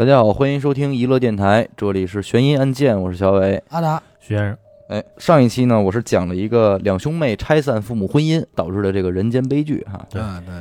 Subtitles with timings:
[0.00, 3.62] 大家好，欢迎收听娱乐电台，这里是悬疑案件，我是小伟。
[3.68, 4.56] 阿达，徐先生，
[4.88, 10.02] 哎，上一期呢，我是讲了一个两兄妹拆散父母婚姻导致的这个人间悲剧哈。
[10.08, 10.54] 对对，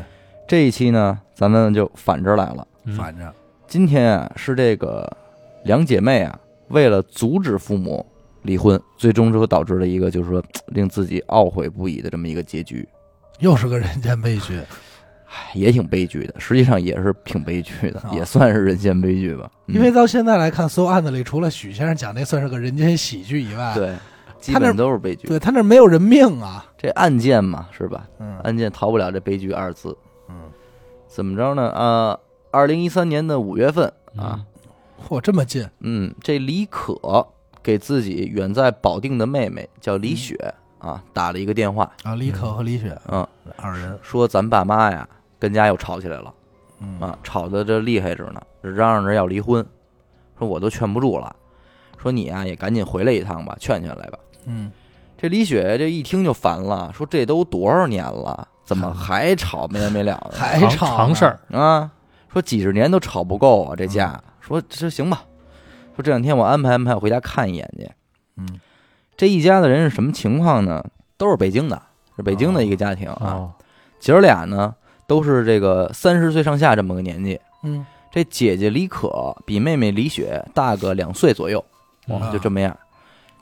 [0.46, 2.68] 这一期呢，咱们就反着来了。
[2.84, 3.34] 嗯反着
[3.66, 5.10] 今天啊，是这个
[5.64, 6.38] 两姐妹啊，
[6.68, 8.06] 为了阻止父母
[8.42, 12.86] 离婚，最终之后导致了一个就是说令自己懊悔不已的这么一个结局，
[13.40, 14.60] 又是个人间悲剧。
[15.30, 16.36] 唉也挺悲剧的。
[16.40, 19.50] 实际上也是挺悲剧的，啊也算是人间悲剧吧。
[19.68, 23.96] 嗯因为到现在来看，所有案子里，除了许先生讲那算是个人间喜剧以外，对，
[24.42, 25.28] 基他那本都是悲剧。
[25.28, 26.66] 对他那没有人命啊。
[26.76, 28.08] 这案件嘛，是吧？
[28.20, 29.96] 嗯案件逃不了这悲剧二字。
[30.28, 30.36] 嗯，
[31.08, 31.70] 怎么着呢？
[31.70, 32.18] 啊，
[32.50, 34.44] 二零一三年的五月份啊，
[35.08, 37.28] 嚯，这么近，嗯，这李可
[37.62, 40.36] 给自己远在保定的妹妹叫李雪
[40.80, 42.16] 啊打了一个电话，啊！
[42.16, 43.28] 李可和李雪嗯，
[43.58, 45.08] 二人，说咱爸妈呀
[45.40, 46.34] 跟家又吵起来了
[46.82, 49.66] 嗯啊，吵得这厉害着呢，嚷嚷着要离婚，
[50.38, 51.36] 说我都劝不住了，
[51.98, 54.20] 说你啊也赶紧回来一趟吧，劝劝来吧。
[54.46, 54.72] 嗯，
[55.18, 60.38] 这李雪这一听就烦了，说这都多少年了，怎么 还吵没完没了的？
[60.38, 61.92] 常还吵呢常事儿，啊，
[62.32, 64.22] 说几十年都吵不够啊，这架。
[64.40, 65.24] 说这行吧，
[65.96, 67.92] 说这两天我安排安排，我回家看一眼去。
[68.38, 68.60] 嗯，
[69.16, 70.84] 这一家子人是什么情况呢？
[71.18, 71.80] 都是北京的，
[72.16, 73.20] 是北京的一个家庭啊。
[73.22, 73.52] 哦，
[74.00, 74.74] 姐儿俩呢
[75.10, 77.42] 都是这个三十岁上下这么个年纪。
[77.64, 81.66] 嗯，这姐姐李可比妹妹李雪大个两岁左右，
[82.08, 82.78] 嗯就这么样。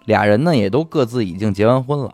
[0.05, 2.13] 俩人呢也都各自已经结完婚了。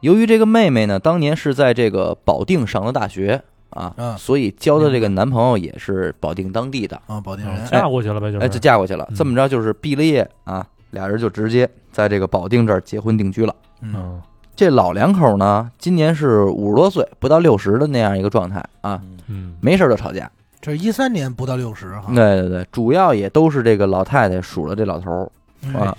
[0.00, 9.06] 由于这个妹妹呢当年是在这个保定上的大学啊，嗯所以交的这个男朋友也是保定当地的，啊，保定人，嫁过去了呗，就是，哎，就嫁过去了。
[9.10, 9.14] 嗯。
[9.14, 13.54] 这么着就是毕了业啊，俩人就直接在这个保定这儿结婚定居了。
[13.82, 13.92] 嗯。
[13.94, 14.22] 嗯
[14.60, 20.30] 这老两口呢，今年是五十多岁，不到六十的那样一个状态啊，嗯，没事儿就吵架。
[20.60, 25.96] 这一三年不到六十哈，对对对，主要也都是这个老太太数了这老头儿嗯啊，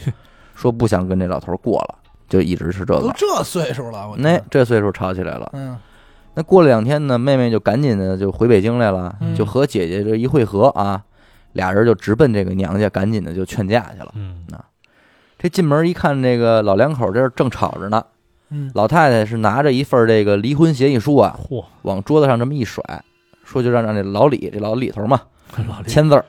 [0.54, 1.96] 说不想跟这老头儿过了，
[2.30, 3.02] 就一直是这个。
[3.02, 5.50] 都这岁数了，我那这岁数吵起来了。
[5.54, 5.76] 嗯
[6.36, 11.02] 那过了两天呢，妹妹就赶紧的就回北京来了，嗯就和姐姐这一会合啊，
[11.54, 14.12] 俩人就直奔这个娘家，赶紧的就劝架去了。
[14.14, 14.46] 嗯
[15.40, 18.06] 这进门一看，这个老两口这儿正吵着呢。
[18.54, 22.84] 嗯，老太太是拿着一份这个离婚协议书啊，嚯，往桌子上这么一甩，
[23.46, 25.22] 说就让让这老李这老李头嘛
[25.70, 26.26] 老李，签字儿。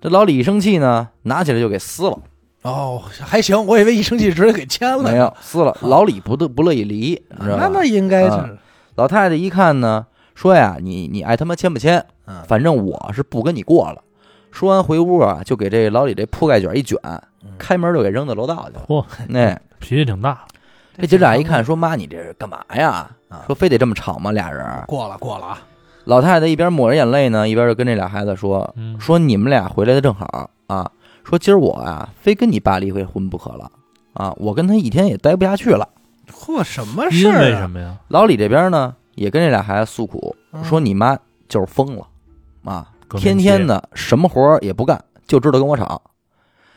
[0.00, 2.18] 这老李一生气呢，拿起来就给撕了，
[2.62, 5.76] 哦，还行，我以为一生气直接给签了，没有撕了。
[5.82, 7.68] 老李不得不乐意离，你知道吧？
[7.68, 8.58] 那那应该啊是，
[8.94, 12.42] 老太太一看呢，说呀，你你爱他妈签不签，嗯。
[12.46, 14.00] 反正我是不跟你过了。
[14.52, 16.98] 说完回屋啊，就给这老李这铺盖卷一卷，
[17.58, 18.84] 开门就给扔到楼道去了。
[18.86, 19.60] 嚯，那。
[19.80, 20.44] 脾气挺大，
[20.98, 23.10] 这姐俩一看，说妈，你这是干嘛呀？
[23.28, 24.30] 啊说非得这么吵吗？
[24.30, 24.64] 俩人。
[24.86, 25.58] 过了过了啊，
[26.04, 30.90] 老太太一边抹着眼泪呢，一边就跟这俩孩子说嗯，说你们俩回来的正好啊，
[31.24, 33.70] 说今儿我啊非跟你爸离回婚不可了
[34.12, 35.88] 啊，我跟他一天也待不下去了。
[36.30, 37.40] 嚯，什么事儿啊？
[37.40, 37.96] 为什么呀？
[38.08, 42.06] 老李这边呢也跟这俩孩子诉苦，嗯说你妈就是疯了
[42.64, 42.86] 啊，
[43.16, 46.02] 天天的什么活儿也不干，就知道跟我吵。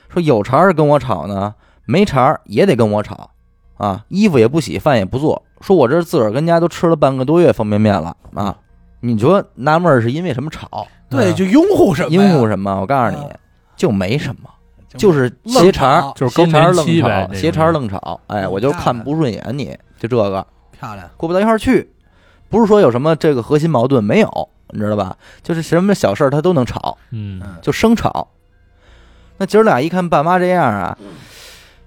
[0.07, 1.53] 说有茬儿跟我吵呢，
[1.85, 3.31] 没茬儿也得跟我吵
[3.77, 5.41] 啊，衣服也不洗，饭也不做。
[5.61, 8.55] 说我这自个儿跟家都吃了半个多月方便面了啊，
[8.99, 10.87] 你说纳闷儿是因为什么吵？
[11.09, 12.79] 对，嗯就拥护什么拥护什么？
[12.79, 13.35] 我告诉你啊，
[13.75, 14.49] 就没什么，
[14.89, 18.19] 就就是愣斜茬就是更斜茬儿愣吵，斜茬儿愣吵。
[18.27, 21.91] 哎，嗯我就看不顺眼你，就这个漂亮，过不到一块儿去。
[22.49, 25.17] 不是说有什么这个核心矛盾没有，你知道吧？
[25.41, 28.27] 就是什么小事儿他都能吵，嗯嗯就生吵。
[29.37, 30.97] 那姐儿俩一看爸妈这样啊，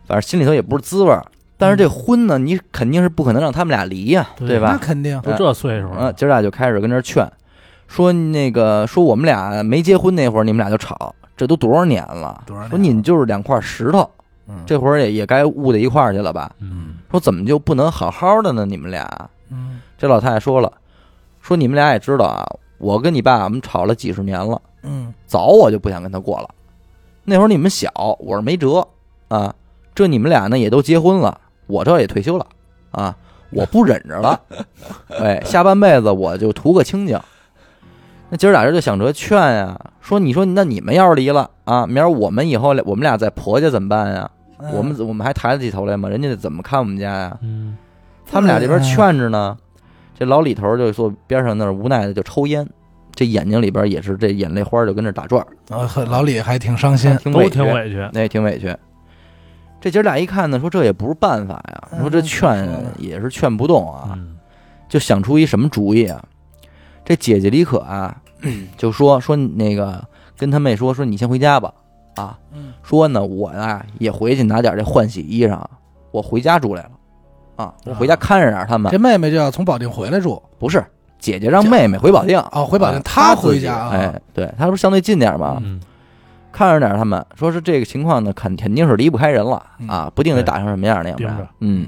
[0.06, 1.24] 反正心里头也不是滋味儿。
[1.58, 4.70] 但是这婚呢，你肯定是不可能让他们俩离呀，对对吧？
[4.72, 7.28] 那肯定都这岁数嗯，了，姐儿俩就开始跟这儿劝，
[7.88, 12.42] 说那个说我们俩没结婚那会儿，你们俩就吵，这都多少年了？
[12.46, 14.08] 多少年说你们就是两块石头，
[14.48, 16.50] 嗯这会儿也也该捂在一块儿去了吧？
[16.60, 18.64] 嗯说怎么就不能好好的呢？
[18.64, 19.06] 你们俩？
[19.50, 20.72] 嗯这老太太说了，
[21.40, 22.46] 说你们俩也知道啊，
[22.78, 26.48] 我跟你爸我们吵了几十年了，嗯早我就不想跟他过了。
[27.24, 27.90] 那会儿你们小，
[28.20, 28.86] 我是没辙
[29.26, 29.52] 啊。
[29.94, 32.44] 这你们俩呢也都结婚了，我这也退休了
[32.90, 33.14] 啊，
[33.50, 34.40] 我不忍着了，
[35.20, 37.18] 哎，下半辈子我就图个清静。
[38.30, 44.28] 那姐儿俩人就想着劝呀，说你说那你们要是离了啊，明儿我们以后我们俩在婆家怎么办呀？
[44.60, 46.08] 嗯我们我们还抬得起头来吗？
[46.08, 47.38] 人家怎么看我们家呀？
[47.42, 47.76] 嗯
[48.30, 49.56] 他们俩这边劝着呢，
[50.18, 52.68] 这老李头就坐边上那儿无奈的就抽烟，
[53.14, 58.76] 这眼睛里边也是这眼泪花就跟那打转儿，啊，老李还挺伤心，都挺委屈，那也挺委屈。
[59.80, 64.36] 这姐俩一看呢，说这也不是办法呀，嗯说这劝也是劝不动啊，嗯
[64.88, 66.22] 就想出一什么主意啊？
[67.04, 68.16] 这姐姐李可啊，
[68.76, 70.04] 就说说那个
[70.36, 71.72] 跟他妹说说你先回家吧，
[72.16, 75.60] 啊，嗯说呢我呀也回去拿点这换洗衣裳，
[76.10, 76.90] 我回家住来了，
[77.56, 80.84] 啊，我回家看着点他们，这妹妹就要从保定回来住不是
[81.18, 85.62] 姐姐让妹妹回保定，啊，回保定啊她回家啊哎，对，她不是相对近点吗？
[86.50, 91.86] 嗯看着点他们，说是这个情况呢，肯肯定是离不开人了嗯啊，不定得打成什么样那样的嗯，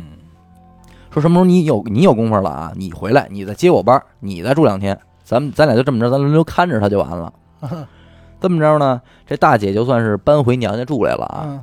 [1.10, 7.32] 说什么时候你有你有功夫了啊，你回来，你再接我班儿，你再住两天，咱们咱俩就这么着，咱轮流看着他就完了。
[7.62, 7.86] 嗯
[8.40, 11.44] 这么着呢，这大姐就算是搬回娘家住来了啊。
[11.46, 11.60] 嗯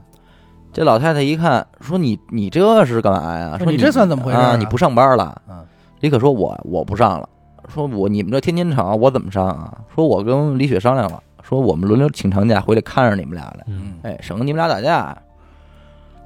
[0.74, 3.56] 这老太太一看，说你你这是干嘛呀？
[3.58, 4.56] 说说你这算怎么回事啊啊？
[4.58, 5.42] 你不上班了？
[5.50, 5.66] 嗯
[6.02, 7.28] 李可说我我不上了，
[7.68, 9.76] 说我你们这天天吵，我怎么上啊？
[9.96, 13.94] 说我跟李雪商量了，说我们轮流请长假回来看着你们俩来，嗯。
[14.04, 15.18] 哎，省得你们俩打架。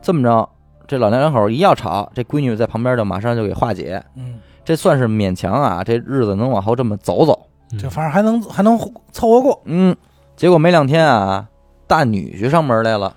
[0.02, 0.50] 这么着，
[0.88, 7.48] 这老两口一要吵，这闺女在旁边就马上就给化解，嗯，这算是勉强啊，这日子能往后这么走走。
[7.72, 7.78] 嗯。
[7.78, 8.76] 这反正还能还能
[9.12, 9.62] 凑合过。
[9.66, 9.96] 嗯，
[10.36, 11.48] 结果没两天啊，
[11.86, 13.16] 大女婿上门来了，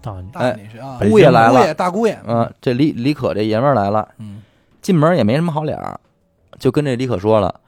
[0.00, 1.60] 大女大女婿啊，姑爷来了。
[1.60, 4.40] 姑爷大姑爷，嗯、这李李可这爷们儿来了，嗯。
[4.80, 6.00] 进门也没什么好脸儿，
[6.58, 7.60] 就跟这李可说了，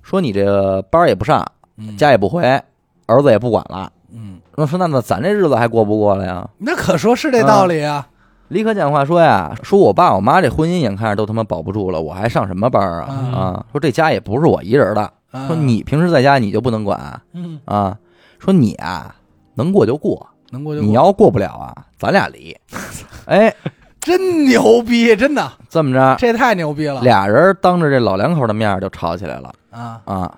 [0.00, 1.44] 说你这班儿也不上，
[1.76, 1.96] 嗯。
[1.96, 2.62] 家也不回，
[3.10, 3.90] 儿子也不管了。
[4.12, 6.48] 嗯，那说那那咱这日子还过不过了呀？
[6.58, 8.06] 那可说是这道理啊。
[8.48, 13.06] 李可讲话说呀，说我爸我妈这婚姻眼看着都他妈保不住了，我还上什么班啊？
[13.08, 17.96] 嗯啊，说这家也不是我一人的，啊说你平时在家你就不能管嗯啊？
[18.40, 19.14] 说你啊
[19.54, 22.56] 能过就过，能过就过，你要过不了啊，咱俩离。
[23.26, 23.54] 哎，
[24.00, 27.00] 真牛逼，真的，这么着，这太牛逼了。
[27.02, 30.34] 俩人当着这老两口的面就吵起来了啊，啊！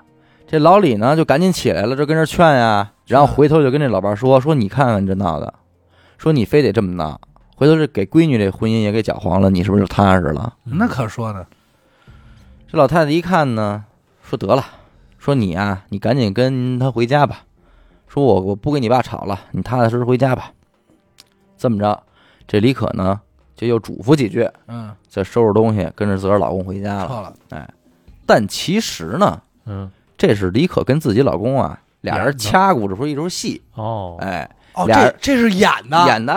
[0.53, 5.55] 这老李呢就赶紧起来了，就跟这劝呀，然后回头就跟这老伴儿说：“说你看看这闹的，
[6.19, 7.19] 说你非得这么闹，
[7.57, 11.47] 回头这给闺女这婚姻也给搅黄了，你是不是就踏实了？”那可说呢。
[12.71, 13.83] 这老太太一看呢，
[14.23, 14.63] 说得了，
[15.17, 17.45] 说你啊，你赶紧跟他回家吧。
[18.07, 20.53] 说我我不跟你爸吵了，你踏踏实实回家吧。
[21.57, 22.03] 这么着，
[22.47, 23.19] 这李可呢
[23.57, 27.07] 就又嘱咐几句，嗯，再收拾东西，跟着自个儿老公回家了。
[27.07, 27.35] 错了。
[28.27, 29.91] 但其实呢，嗯
[30.23, 36.33] 这是李可跟自己老公啊俩人掐鼓着说一出戏，哦，哎，哦，俩这这是演的，演的。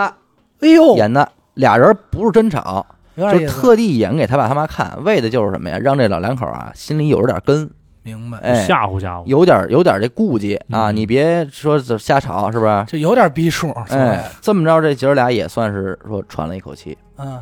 [0.58, 2.84] 哎呦，演的，俩人不是真吵，
[3.16, 5.78] 就特地演给他爸他妈看，为的就是什么呀？
[5.78, 7.70] 让这老两口啊心里有着点根，
[8.02, 10.56] 明白，哎，吓唬吓唬，有点有点这顾忌。
[10.68, 12.84] 啊，嗯你别说这瞎吵，是不是？
[12.88, 13.70] 这有点逼数。
[13.90, 16.98] 哎，这么着，这姐儿俩也算是说喘了一口气。
[17.18, 17.40] 嗯。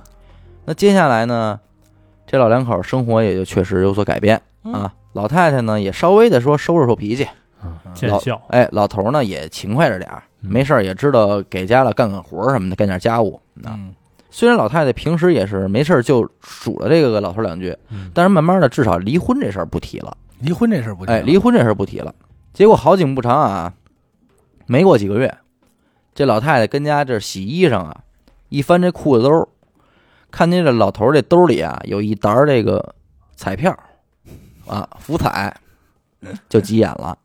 [0.67, 1.59] 那接下来呢，
[2.27, 4.75] 这老两口生活也就确实有所改变嗯。
[4.75, 4.93] 啊。
[5.15, 7.27] 老太太呢也稍微的说收拾收脾气，
[7.65, 10.51] 嗯见笑，哎，老头呢也勤快着点儿，嗯。
[10.51, 13.41] 没事儿也知道给家了干干活什么的，干点家务。
[13.63, 13.95] 啊，嗯。
[14.31, 18.11] 虽然老太太平时也是没事儿就数了这个老头两句，嗯。
[18.13, 20.17] 但是慢慢的至少离婚这事儿不提了。
[20.41, 21.19] 离婚这事儿不提了。
[21.19, 22.15] 哎，离婚这事儿不提了。
[22.53, 23.73] 结果好景不长啊，
[24.67, 25.33] 没过几个月，
[26.15, 27.97] 这老太太跟家这洗衣裳啊，
[28.49, 29.49] 一翻这裤子兜儿，
[30.33, 32.95] 看见这老头儿这兜里啊有一沓儿这个
[33.37, 33.77] 彩票，
[34.67, 35.55] 啊，福彩，
[36.49, 37.17] 就急眼了。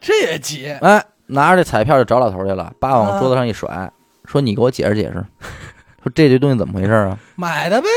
[0.00, 3.90] 这也急，哎，拿着这彩票就找老头儿去了，叭往桌子上一甩，
[4.24, 5.24] 说：“你给我解释解释，
[6.02, 7.88] 说这堆东西怎么回事啊买的呗。？”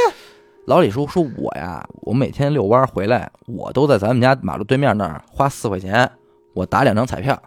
[0.68, 6.10] 老李说：“说我呀，我每天遛弯儿回来，我都在咱们家马路对面那儿花四块钱，
[6.54, 7.38] 我打两张彩票，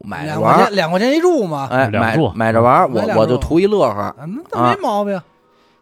[0.00, 0.74] 买着玩儿两块钱，。
[0.74, 4.00] 两块钱一注嘛，哎，买注买着玩儿，我买两注我就图一乐呵。
[4.00, 5.20] 啊那那没毛病。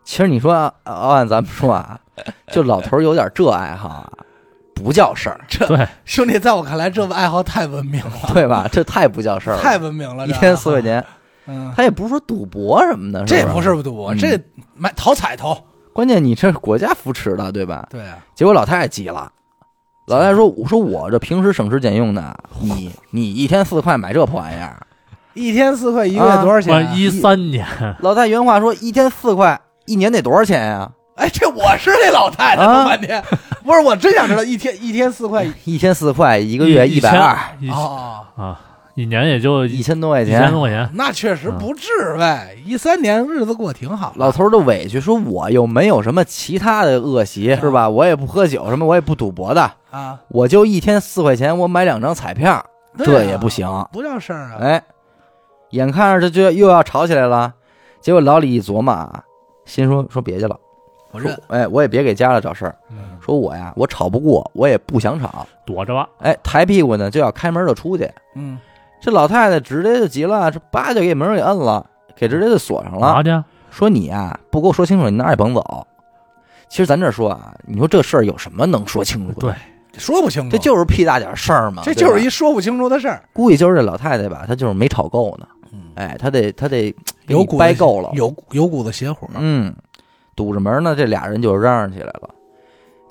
[0.03, 1.99] 其实你说啊按咱们说啊，
[2.53, 4.13] 就老头儿有点这爱好啊，
[4.85, 8.69] 不叫事儿，这对，兄弟，在我看来，这爱好太文明了，对吧？
[8.71, 10.27] 这太不叫事儿了，太文明了。
[10.27, 11.03] 一天四块，钱，
[11.47, 14.39] 嗯，他也不是说赌博什么的，这不不是赌博，嗯这
[14.75, 15.57] 买讨彩头。
[15.95, 17.87] 关键，你这是国家扶持的，对吧？
[17.91, 19.33] 对啊，结果老太太急了，
[20.07, 24.87] 老太太说：“我说我这平时省吃俭用的，你你一天四块买这破玩意儿。
[25.33, 27.67] 一天四块，一个月多少钱一三年，”
[28.01, 30.91] 老太太原话说：“一天四块，一年得多少钱呀？
[31.17, 33.23] 哎，这我是那老太太，半天，
[33.65, 38.61] 不是我真想知道，一天一天四块， 一天四块，一个月一百二，一哦，啊，
[38.95, 40.61] 一年也就一千多块钱一千多。
[40.61, 44.13] 块钱，那确实不至呗，一三年日子过挺好。
[44.17, 47.89] 老头儿都委屈说：“我又没有什么其他的恶习，是吧？
[47.89, 52.65] 我也不喝酒，什么我也不赌博的，啊，我就一天四块钱，我买两张彩票，
[52.99, 53.69] 这也不行。
[53.93, 54.59] 不叫事儿啊。
[54.61, 54.83] 哎，
[55.71, 57.53] 眼看着这就又要吵起来了，
[58.01, 59.23] 结果老李一琢磨啊，
[59.65, 60.59] 心说说别去了，说
[61.15, 68.11] 我认，哎，我也别给家里找事儿，嗯说我呀，我吵不过，我也不想吵，躲着吧，哎，抬屁股呢就要开门就出去。
[68.35, 68.59] 嗯，
[69.01, 73.23] 这老太太直接就急了，这叭就给门给摁了，给直接就锁上了
[73.71, 75.87] 说你呀，不给我说清楚，你哪儿也甭走。
[76.69, 79.41] 其实咱这说啊，你说这事儿有什么能说清楚的？
[79.41, 79.55] 对，
[79.99, 83.23] 说不清楚，这就是屁大点事儿嘛，这就是一说不清楚的事儿。
[83.33, 86.95] 估计就是这老太太吧，她就是没吵够呢，嗯，哎，她得她得
[87.29, 89.29] 有掰够了，有有股子邪火。
[89.35, 89.75] 嗯，
[90.35, 92.31] 堵着门呢，这俩人就嚷嚷起来了，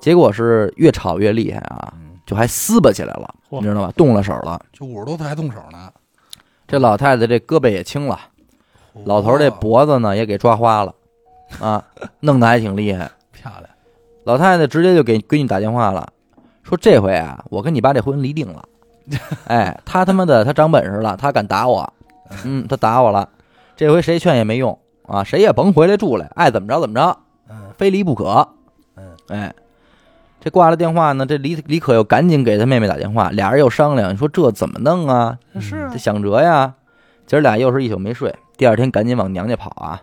[0.00, 3.92] 结果是越吵越厉害啊，嗯，就还撕巴起来了，你知道吧？
[3.96, 5.90] 动了手了，就五十多岁还动手呢。
[6.66, 8.18] 这老太太这胳膊也青了，
[9.04, 10.94] 老头这哦脖子呢也给抓花了，
[11.60, 11.84] 啊，
[12.20, 13.10] 弄得还挺厉害。
[13.32, 13.64] 漂亮，
[14.24, 16.10] 老太太直接就给闺女打电话了，
[16.62, 18.64] 说这回啊，我跟你爸这婚离定了。
[19.48, 21.92] 哎，他他妈的他长本事了，他敢打我，
[22.44, 23.28] 嗯，他打我了，
[23.76, 27.18] 这回谁劝也没用啊，谁也甭回来住来，爱怎么着怎么着，
[27.48, 28.48] 嗯非离不可。
[28.96, 29.54] 嗯，哎，
[30.40, 35.38] 这挂了电话呢，这李李可又赶紧给他妹妹打电话，俩人又商量，说这怎么弄啊？
[35.60, 36.74] 是啊这想辙呀。
[37.26, 40.02] 姐儿俩又是一宿没睡，第二天赶紧往娘家跑啊。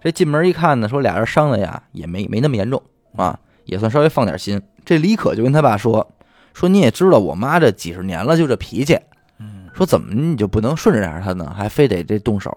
[0.00, 2.80] 这进门一看呢，说俩人伤的呀也没没那么严重
[3.16, 4.62] 啊，也算稍微放点心。
[4.84, 6.08] 这李可就跟他爸说，
[6.54, 8.98] 说你也知道我妈这几十年了就这脾气，
[9.40, 12.52] 嗯，说怎么你就不能顺着点她呢，还非得这动手？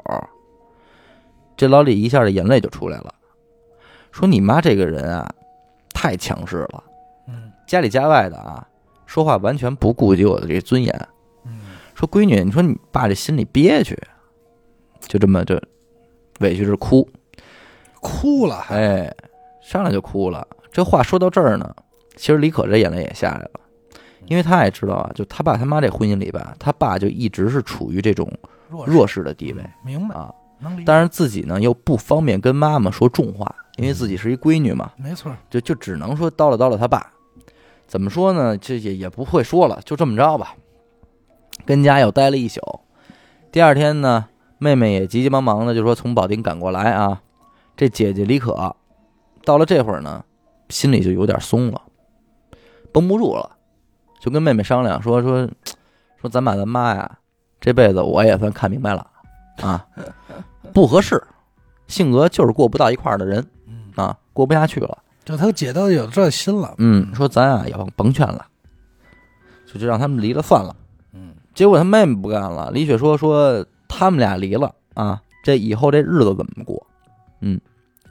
[1.61, 3.13] 这老李一下的眼泪就出来了，
[4.11, 5.31] 说你妈这个人啊，
[5.93, 6.83] 太强势了，
[7.27, 8.67] 嗯家里家外的啊，
[9.05, 11.07] 说话完全不顾及我的这尊严。
[11.45, 11.59] 嗯，
[11.93, 13.95] 说闺女，你说你爸这心里憋屈，
[15.01, 15.55] 就这么就
[16.39, 17.07] 委屈着哭，
[17.99, 19.15] 哭了还，哎，
[19.61, 20.47] 上来就哭了。
[20.71, 21.75] 这话说到这儿呢，
[22.15, 23.51] 其实李可这眼泪也下来了，
[24.25, 28.27] 因为他也知道啊，就他爸他妈这婚姻里吧，他爸就一直是处于这种
[28.67, 30.33] 弱弱势的地位明白，啊，
[30.85, 37.11] 当然自己呢又不方便跟妈妈说重话，因为自己是一闺女嘛，没错，就就只能说叨唠叨唠他爸。
[37.87, 38.57] 怎么说呢？
[38.57, 40.55] 这也也不会说了，就这么着吧。
[41.65, 42.61] 跟家又待了一宿，
[43.51, 44.27] 第二天呢，
[44.59, 47.21] 妹妹也急急忙忙的就说从保定赶过来啊。
[47.75, 48.75] 这姐姐李可
[49.43, 50.23] 到了这会儿呢，
[50.69, 51.81] 心里就有点松了，
[52.93, 53.57] 绷不住了，
[54.19, 55.49] 就跟妹妹商量说说
[56.21, 57.17] 说咱把咱妈呀，
[57.59, 59.07] 这辈子我也算看明白了
[59.61, 59.85] 啊，
[60.73, 61.21] 不合适，
[61.87, 64.97] 性格就是过不到一块儿的人嗯，啊，过不下去了。
[65.23, 68.45] 就他姐都有这心了，嗯，说咱啊也甭劝了，
[69.71, 70.75] 就就让他们离了算了。
[71.13, 76.85] 嗯，结果他妹妹不干了，李雪说说他们俩离了啊，这以后这日子怎么过？
[77.41, 77.61] 嗯，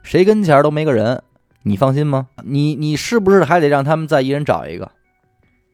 [0.03, 1.21] 谁跟前儿都没个人，
[1.63, 2.29] 你放心吗？
[2.45, 4.91] 你你是不是还得让他们再一人找一个？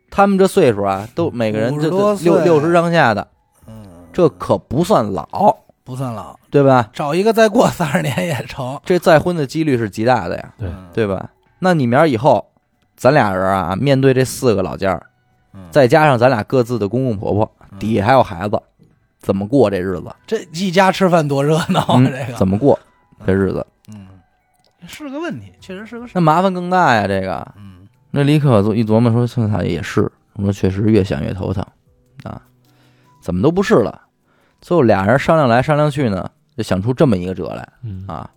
[0.09, 3.29] 他们这岁数啊，都每个人50这多岁六六十上下的，
[3.67, 5.55] 嗯，这可不算老，
[5.87, 6.91] 不算老，对吧？
[6.93, 11.31] 找一个再过三十年也成，这再婚的几率是极大的呀，对嗯对吧？
[11.61, 12.45] 那你明儿以后，
[12.97, 15.07] 咱俩人啊，面对这四个老家儿，
[15.55, 18.61] 嗯再加上咱俩各自的公公婆婆，嗯底下还有孩子，
[19.21, 20.13] 怎么过这日子？
[20.27, 21.95] 这一家吃饭多热闹啊！
[21.97, 22.77] 嗯这个，怎么过
[23.25, 23.65] 这日子？
[23.89, 24.09] 嗯，
[24.89, 26.21] 是个问题，确实是个事那。
[26.21, 27.07] 麻烦更大呀！
[27.07, 31.65] 这个，嗯，那李可一琢磨说：“算他也是，我说确实越想越头疼
[32.25, 32.43] 啊，
[33.23, 34.03] 怎么都不是了。”
[34.61, 38.05] 最后俩人商量来商量去呢，就想出这么一个辙来嗯。
[38.07, 38.29] 啊，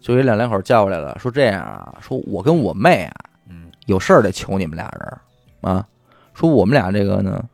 [0.00, 3.14] 就给两两口叫过来了，说这样啊，说我跟我妹啊
[3.48, 3.70] 嗯。
[3.86, 5.86] 有事儿得求你们俩人啊，
[6.34, 7.44] 说我们俩这个呢，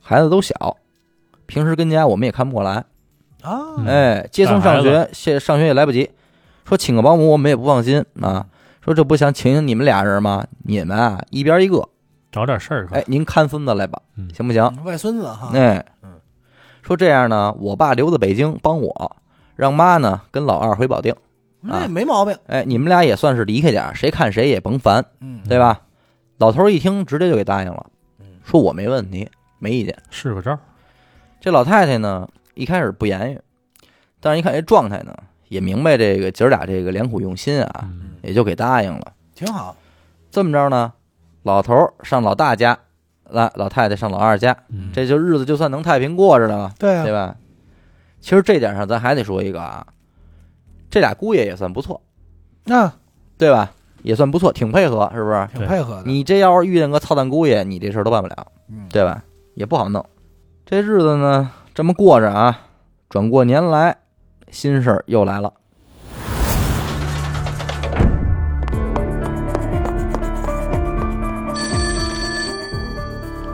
[0.00, 0.76] 孩子都小，
[1.46, 2.84] 平时跟家我们也看不过来，
[3.42, 3.86] 啊，嗯。
[3.86, 6.10] 哎，接送上带学，现上学也来不及，
[6.64, 8.46] 说请个保姆我们也不放心啊，
[8.84, 10.46] 说这不想请请你们俩人吗？
[10.64, 11.88] 你们啊一边一个，
[12.30, 13.00] 找点事儿干。
[13.00, 14.32] 哎，您看孙子来吧，嗯。
[14.34, 14.84] 行不行？
[14.84, 15.84] 外孙子哈，哎。
[16.02, 16.07] 嗯，
[16.82, 19.16] 说这样呢，我爸留在北京帮我，
[19.56, 21.14] 让妈呢跟老二回保定，
[21.60, 25.80] 那也没毛病，哎，你们俩也算是离开点，谁看谁也甭烦，嗯，对吧？
[26.38, 27.86] 老头儿一听，直接就给答应了
[28.20, 29.96] 嗯，说我没问题，没意见。
[30.10, 30.58] 是个招儿，
[31.40, 33.40] 这老太太呢，一开始不言语，
[34.20, 35.14] 但是一看这状态呢，
[35.48, 39.12] 也明白这个姐儿俩这个良苦用心啊，嗯也就给答应了。
[39.34, 39.76] 挺好。
[40.30, 40.92] 这么着呢，
[41.42, 42.78] 老头儿上老大家，
[43.30, 47.36] 来老太太上老二家，嗯这就日子就算能太平过着了，对啊对，吧？
[48.20, 49.86] 其实这点上咱还得说一个啊，
[50.90, 52.00] 这俩姑爷也算不错，
[52.64, 52.92] 那
[53.36, 53.72] 对吧？
[54.02, 55.48] 也算不错，挺配合，是不是？
[55.52, 56.02] 挺配合的。
[56.06, 59.22] 你这要是遇见个操蛋姑爷，你这事儿都办不了，嗯，对吧？
[59.54, 60.04] 也不好弄。
[60.64, 62.60] 这日子呢，这么过着啊，
[63.08, 63.96] 转过年来，
[64.50, 65.52] 心事儿又来了。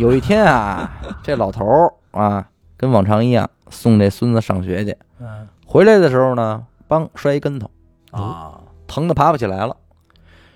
[0.00, 0.90] 有一天啊，
[1.22, 2.46] 这老头儿啊，
[2.78, 7.70] 跟往常一样送这孙子上学去，嗯回来的时候呢，梆摔一跟头，
[8.12, 9.76] 啊，疼的爬不起来了。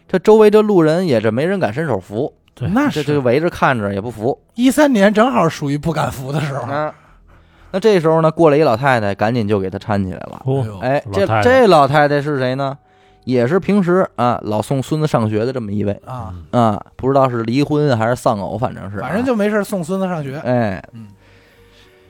[0.08, 4.40] 这周围这路人也这没人敢伸手扶，对那这这围着看着也不扶。
[4.54, 6.62] 一三年正好属于不敢扶的时候。
[6.62, 6.94] 啊，
[7.70, 10.42] 那这时候呢，过来一老太太，赶紧就给他搀起来了。
[10.46, 12.78] 哦，哎，这老太太这老太太是谁呢？
[13.24, 15.92] 也是平时啊老送孙子上学的这么一位。
[16.04, 20.36] 啊，嗯啊，不知道是离婚还是丧偶，反正是啊，反正就没事送孙子上学。
[20.38, 21.08] 哎，嗯。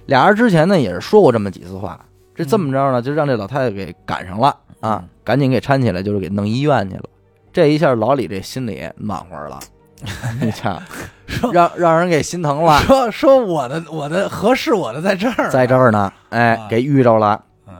[0.06, 1.98] 俩人之前呢也是说过这么几次话，
[2.34, 4.48] 这嗯这么着呢，就让这老太太给赶上了
[4.80, 7.04] 啊嗯，赶紧给搀起来，就是给弄医院去了。
[7.52, 9.58] 这一下老李这心里暖和了，
[10.42, 10.78] 你瞧，
[11.26, 17.40] 说让让人给心疼了，说说我的我的合适我的在这儿，在这儿呢，哎啊，给遇着了。
[17.66, 17.74] 嗯。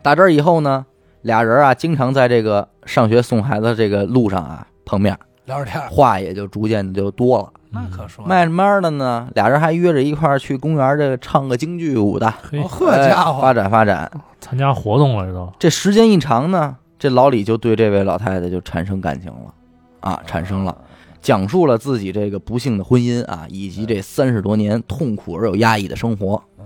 [0.00, 0.86] 打这儿以后呢，
[1.22, 7.52] 俩人啊经常在这个上学送孩子这个路上啊碰面，聊着天儿，话也就逐渐的就多了。
[7.70, 14.10] 那可说慢慢的呢，俩人还约着一块儿去公园这个唱个京剧舞的，嘿哦，呵家伙哎发，展发展。
[14.40, 19.52] 参加活动了这都，这时间一长呢，这老李就对这位老太太就产生感情了，
[20.00, 20.74] 啊，产生了，
[21.20, 26.42] 讲述了自己这个不幸的婚姻啊，以及这三十多年痛苦而又压抑的生活。
[26.58, 26.64] 嗯，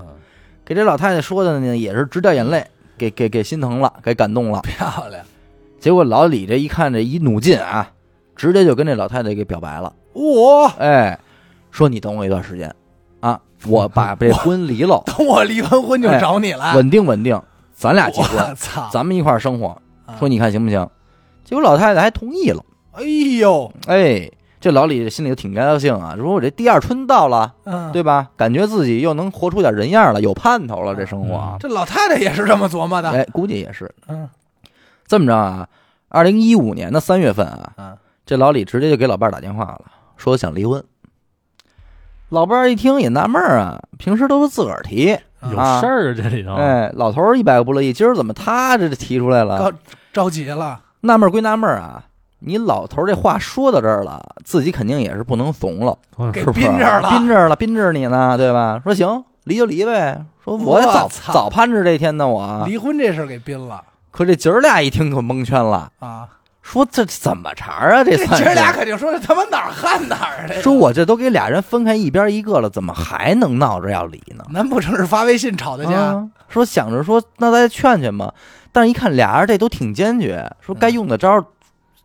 [0.64, 2.64] 给这老太太说的呢，也是直掉眼泪，
[3.02, 4.61] 给给给心疼了，给感动了。
[4.64, 5.25] 漂亮，
[5.80, 7.90] 结果老李这一看这一努劲啊，
[8.37, 11.18] 直接就跟这老太太给表白了，我哎，
[11.71, 12.73] 说你等我一段时间，
[13.21, 17.40] 啊，我把 这婚离了， 等我离完婚就找你来，稳定稳定，
[17.75, 19.68] 咱俩结婚，我操，咱们一块儿生活，
[20.06, 20.14] 啊。
[20.18, 20.88] 说你看行不行？
[21.44, 23.02] 结果老太太还同意了，哎
[23.40, 24.30] 呦，哎，
[24.62, 28.28] 这老李心里就挺高兴啊，说我这第二春到了，嗯，对吧？
[28.37, 33.92] 感觉自己又能活出点人样了，有盼头了，这生活啊，这老太太也是这么琢磨的，哎，估计也是。
[34.07, 34.28] 嗯。
[35.04, 35.69] 这么着啊。
[36.09, 40.81] 二零一五年的三月份啊，嗯，这老李直接就给老伴儿打电话了，说想离婚。
[42.28, 45.19] 老伴儿一听也纳闷儿啊，平时都是自个儿提，
[45.50, 45.81] 有啊。
[45.81, 49.59] 事儿啊这里头，哎，老头儿一百个不乐意，今儿怎么他这提出来了？
[49.59, 49.72] 高
[50.12, 52.05] 着急了，纳闷儿归纳闷儿啊，
[52.44, 56.61] 你老头儿这话说到这儿了，自己肯定也是不能怂了，嗯给是不是？
[56.61, 58.81] 憋这儿了宾这儿了，憋着你呢，对吧？
[58.85, 60.24] 说行，离就离呗。
[60.44, 62.64] 说我也早早盼着这天呢，我。
[62.66, 66.28] 离婚这事儿给宾了可这姐儿俩一听可蒙圈了，啊！
[66.61, 68.05] 说这怎么茬儿啊？
[68.05, 74.44] 这这姐儿俩肯定说这他妈哪儿旱哪儿的呀，说我这都给俩人分开一边一个了，怎么还能闹着要离呢？
[74.50, 75.92] 难不成是发微信吵的架？
[75.92, 78.35] 啊说想着说那再劝劝吧，
[78.72, 81.44] 但是一看俩人这都挺坚决，说该用的招儿，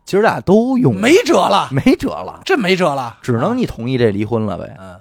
[0.08, 4.74] 姐儿俩都用，没辙了， 没辙了，真没辙了，只能你同意这离婚了呗。
[4.80, 4.96] 嗯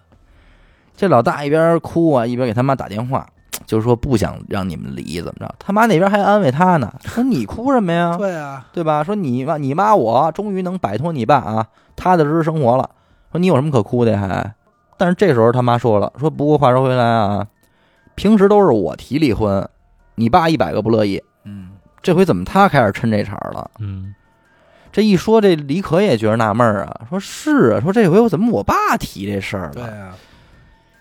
[0.97, 3.25] 这老大一边哭啊，一边给他妈打电话，
[3.65, 5.55] 就说不想让你们离，怎么着？
[5.59, 8.17] 他妈那边还安慰他呢， 说你哭什么呀？
[8.17, 9.01] 对啊，对吧？
[9.01, 12.89] 说你妈你妈我终于能摆脱你爸啊，踏踏实实生活了。
[13.31, 14.53] 说你有什么可哭的还？
[14.97, 17.47] 但是这时候他妈说了，说不过话说回来啊，
[18.15, 19.65] 平时都是我提离婚，
[20.15, 21.69] 你爸一百个不乐意，嗯，
[22.01, 23.69] 这回怎么他开始趁这茬儿了？
[23.77, 24.15] 嗯，
[24.97, 29.71] 这一说，这李可也觉得纳闷儿啊，说是啊，说这回我怎么我爸提这事儿了？
[29.73, 30.15] 对啊，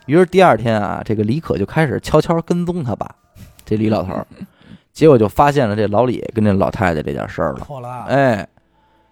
[0.04, 3.10] 于是第二天啊，这个李可就开始悄悄跟踪他爸，
[3.64, 4.26] 这李老头儿，
[4.92, 7.60] 结果就发现了这老李跟这老太太这件事儿了。
[7.60, 8.48] 破了案，哎，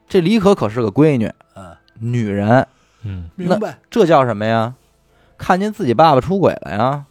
[0.07, 2.67] 这李可可是个闺女，嗯，女人，
[3.05, 4.75] 嗯，明白，这叫什么呀？
[5.39, 7.07] 看见自己爸爸出轨了呀，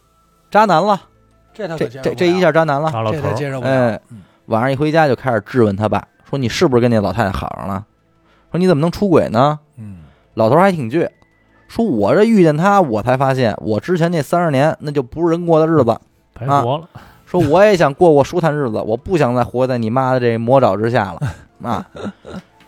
[0.48, 1.00] 渣男了。
[1.52, 2.86] 这他这可接受不了这这一下渣男了。
[2.86, 4.00] 这大老头儿，他接受不了，哎，
[4.46, 7.86] 晚上一回家就开始质问他爸，说你是不是跟那老太太好上了？
[8.50, 9.60] 说你怎么能出轨呢？
[9.76, 9.98] 嗯，
[10.34, 11.08] 老头还挺倔，
[11.68, 15.96] 说我这遇见他，我才发现我之前那三十年那就不是人过的日子。
[16.32, 16.88] 白活了，
[17.24, 21.20] 说我也想过过舒坦日子，我不想再活在你妈的这魔爪之下了
[21.62, 21.88] 啊！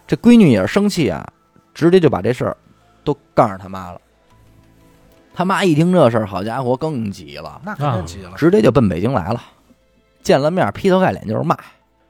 [0.07, 1.27] 这闺女也是生气啊，
[1.75, 2.57] 直接就把这事儿
[3.03, 4.01] 都告诉他妈了。
[5.35, 9.43] 他妈一听这事儿，好家伙，更急了，那肯定急了，直接就奔北京来了。
[10.23, 11.57] 见了面，劈头盖脸就是骂，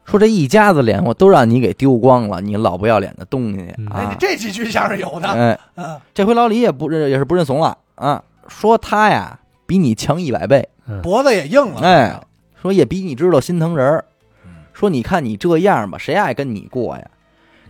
[0.07, 4.16] 说这一家子脸我都让你给丢光了，你老不要脸的东西啊你！
[4.19, 10.69] 这几句像是有的，哎，嗯，这回老李也不认，也是不认怂了啊，说他呀比你强一百倍，
[11.03, 12.21] 脖子也硬了，哎，
[12.62, 14.05] 说也比你知道心疼人儿
[14.45, 14.51] 嗯。
[14.73, 17.05] 说你看你这样吧，谁爱跟你过呀？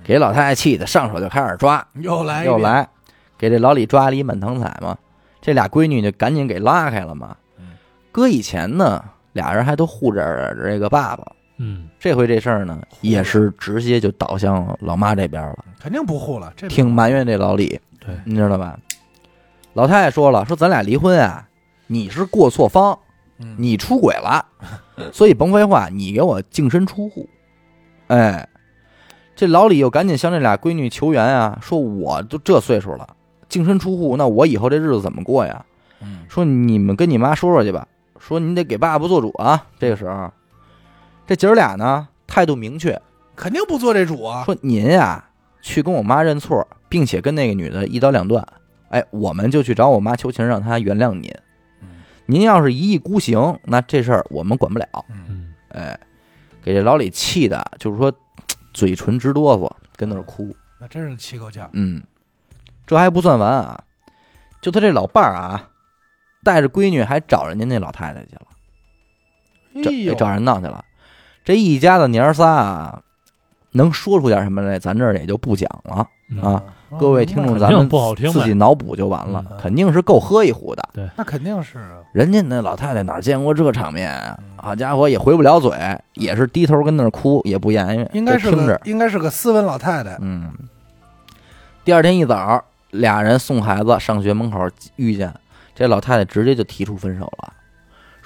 [0.04, 2.86] 给老太太气的上手就开始抓，又来，又来，
[3.38, 4.96] 给这老李抓了一满堂彩嘛。
[5.40, 7.70] 这俩闺女就赶紧给拉开了嘛嗯。
[8.12, 11.24] 搁以前呢，俩人还都护着这个爸爸，
[11.58, 18.78] 嗯，这回这事儿呢，也是直接就倒向老妈这边了，肯定不护了，这挺埋怨这老李，对，你知道吧？
[19.74, 21.48] 老太太说了，说咱俩离婚啊，
[21.86, 22.98] 你是过错方，
[23.38, 24.44] 嗯你出轨了，
[25.12, 27.28] 所以甭废话，你给我净身出户。
[28.08, 28.48] 哎，
[29.34, 33.16] 这老李又赶紧向这俩闺女求援啊，说我都这岁数了，
[33.48, 35.64] 净身出户，那我以后这日子怎么过呀？
[36.00, 37.88] 嗯，说你们跟你妈说说去吧，
[38.18, 39.66] 说你得给爸爸做主啊。
[39.78, 40.30] 这个时候，
[41.26, 43.00] 这姐儿俩呢态度明确，
[43.34, 44.44] 肯定不做这主啊。
[44.44, 45.24] 说您呀
[45.60, 48.46] 去跟我妈认错，并且跟那个女的一刀两断。
[48.88, 51.30] 哎，我们就去找我妈求情，让她原谅您。
[51.82, 51.88] 嗯
[52.28, 54.86] 您要是一意孤行，那这事儿我们管不了。
[55.10, 56.00] 嗯，嗯，哎，
[56.60, 58.12] 给这老李气的，就是说
[58.74, 60.52] 嘴唇直哆嗦，跟那儿哭。
[60.80, 61.70] 那真是气够呛。
[61.72, 62.02] 嗯，
[62.84, 63.84] 这还不算完啊，
[64.60, 65.70] 就他这老伴儿啊，
[66.42, 70.84] 带着闺女还找人家那老太太去了，找哎，找人闹去了。
[71.46, 73.00] 这一家子娘儿仨啊，
[73.70, 76.62] 能说出点什么来，咱这儿也就不讲了嗯啊。
[76.66, 77.88] 嗯各位听众，咱们
[78.32, 80.88] 自己脑补就完了，嗯肯定是够喝一壶的。
[80.92, 81.98] 对那肯定是啊。
[82.12, 84.36] 人家那老太太哪见过这场面啊？
[84.38, 85.70] 嗯好家伙，也回不了嘴，
[86.14, 88.80] 也是低头跟那儿哭，也不言语，应该是听着个。
[88.84, 90.16] 应该是个斯文老太太。
[90.20, 90.52] 嗯，
[91.84, 95.32] 第二天一早，俩人送孩子上学门口遇见，
[95.74, 97.52] 这老太太直接就提出分手了，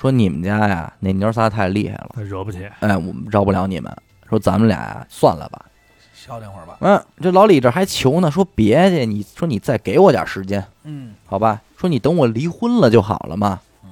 [0.00, 2.66] 说你们家呀那娘仨太厉害了，惹不起。
[2.80, 3.94] 哎，我们饶不了你们，
[4.28, 5.66] 说咱们俩呀算了吧。
[6.14, 6.78] 消停会儿吧。
[6.80, 11.60] 嗯，这老李这还求呢，说别去，你说你再给我点时间，嗯好吧？
[11.76, 13.60] 说你等我离婚了就好了嘛。
[13.84, 13.90] 嗯，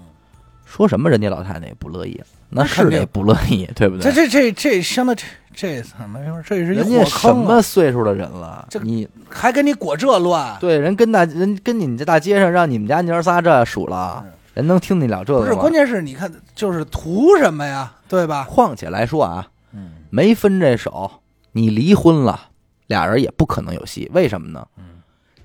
[0.64, 2.18] 说什么人家老太太也不乐意，
[2.48, 4.10] 那是得不乐意，对不对？
[4.10, 6.42] 这这这这相当这这怎么说？
[6.42, 7.60] 这是一人家什么！
[7.60, 8.66] 岁数的人了？
[8.70, 10.56] 这你还跟你裹这乱？
[10.58, 17.94] 对人跟大人跟你们这大街上让你们家娘仨这数了嗯，人能听得了这个不是，关键是你看，就是图什么呀？
[18.08, 18.44] 对吧？
[18.44, 21.10] 况且来说啊，嗯没分这手，
[21.52, 22.48] 你离婚了，
[22.88, 24.10] 俩人也不可能有戏。
[24.12, 24.66] 为什么呢？
[24.76, 24.84] 嗯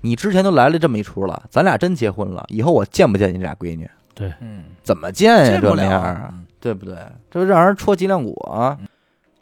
[0.00, 3.88] 你之前都来了这么一出了，咱俩真结婚了，以后我见不见你俩闺女？
[4.40, 5.44] 嗯，怎么见呀？
[5.44, 6.96] 这见不了面儿啊，嗯对不对？
[7.30, 8.76] 这让人戳脊梁骨啊！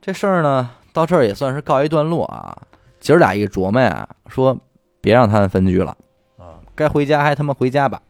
[0.00, 2.56] 这事儿呢，到这儿也算是告一段落啊。
[3.00, 4.56] 姐儿俩一琢磨呀，说
[5.00, 5.96] 别让他们分居了，
[6.37, 8.00] 啊，该回家还他妈回家吧。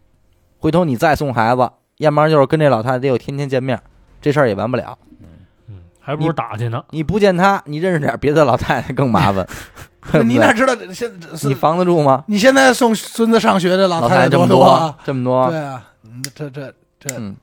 [0.62, 3.82] 回头你再送孩子，要不然就是跟这老太太得有天天见面，
[4.20, 4.96] 这事儿也完不了。
[5.66, 6.84] 嗯，还不如打去呢。
[6.90, 9.44] 你不见他，你认识点别的老太太更麻烦。
[10.24, 12.22] 你哪知道现你防得住吗？
[12.28, 14.96] 你现在送孙子上学的老老太太这么多啊？
[15.04, 17.36] 这么多，对啊，嗯这这这，嗯，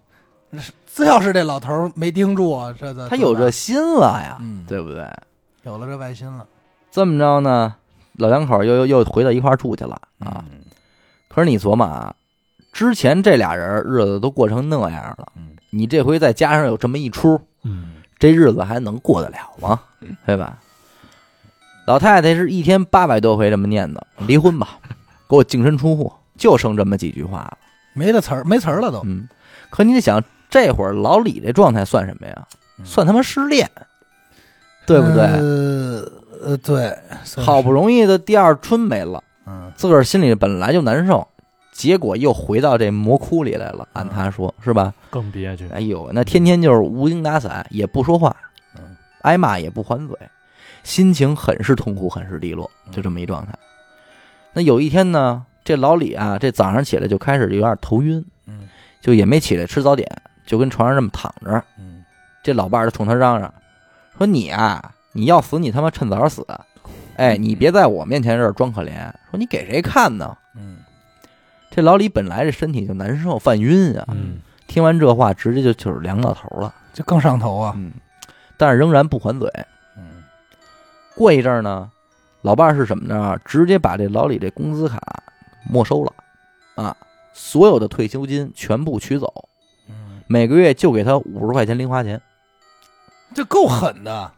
[0.88, 5.06] 只要是这老头儿没盯住啊，这他有这心了呀，嗯，对不对？
[5.64, 6.48] 有了这外心了
[6.90, 7.76] 这么着呢，
[8.14, 10.42] 老两口又又又回到一块儿住去了啊。
[10.50, 10.60] 嗯
[11.30, 12.14] 可是你琢磨啊，
[12.80, 19.82] 之前这俩人日子都过成那样了，嗯你这回再加上有这么一出，嗯，这日子还能过得了吗？
[20.26, 20.58] 对吧？
[21.86, 24.80] 老太太是一天八百多回这么念叨，离婚吧，
[25.30, 27.58] 给我净身出户，就剩这么几句话了。
[27.94, 29.28] 没的词儿，没词儿了都，嗯，
[29.70, 32.48] 可你得想，这会儿老李这状态算什么呀？
[32.78, 33.70] 嗯算他妈失恋，
[34.88, 35.24] 对不对？
[35.26, 36.12] 呃
[36.42, 36.98] 呃，对，
[37.36, 41.28] 好不容易的第二春没了，嗯自个儿心里本来就难受，
[41.80, 43.88] 结果又回到这魔窟里来了。
[43.94, 44.94] 按他说是吧？
[45.10, 45.66] 更憋屈。
[45.70, 48.36] 哎呦，那天天就是无精打采，也不说话
[48.76, 50.18] 嗯，挨骂也不还嘴，
[50.84, 53.54] 心情很是痛苦，很是低落，就这么一状态。
[54.52, 58.68] 那有一天呢，这老李啊，这早上起来就开始有点头晕，嗯
[59.00, 60.06] 就也没起来吃早点，
[60.46, 61.64] 就跟床上这么躺着。
[61.78, 62.04] 嗯
[62.44, 63.54] 这老伴儿就冲他嚷嚷
[64.18, 66.46] 说：“你啊，你要死你他妈趁早死，
[67.16, 69.10] 哎，你别在我面前这儿装可怜。
[69.32, 70.79] 说你给谁看呢？”嗯
[71.80, 76.76] 这老李本来这身体就难受，犯晕啊，嗯，听完这话直接就就是凉到头了。
[76.92, 77.94] 就更上头啊，嗯，
[78.58, 79.50] 但是仍然不还嘴。
[79.96, 80.22] 嗯
[81.16, 81.90] 过一阵儿呢，
[82.42, 83.40] 老伴儿是什么呢？
[83.46, 85.00] 直接把这老李这工资卡
[85.70, 86.14] 没收了，
[86.76, 86.98] 啊，
[87.32, 89.48] 所有的退休金全部取走，
[89.88, 92.22] 嗯，每个月就给他五十块钱零花钱。
[93.34, 94.30] 这够狠的，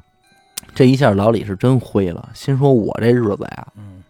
[0.75, 4.04] 这一下老李是真灰了，心说我这日子呀嗯，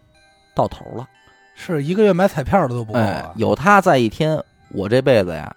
[0.54, 1.08] 到头了。
[1.54, 3.00] 是一个月买彩票的都不够
[3.36, 5.54] 有他在一天，我这辈子呀，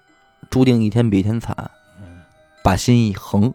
[0.49, 1.55] 注定一天比一天惨。
[2.01, 2.21] 嗯
[2.63, 3.53] 把心一横，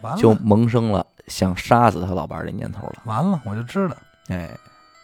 [0.00, 3.02] 完了就萌生了想杀死他老伴儿这念头了。
[3.04, 3.96] 完了，我就知道，
[4.28, 4.48] 哎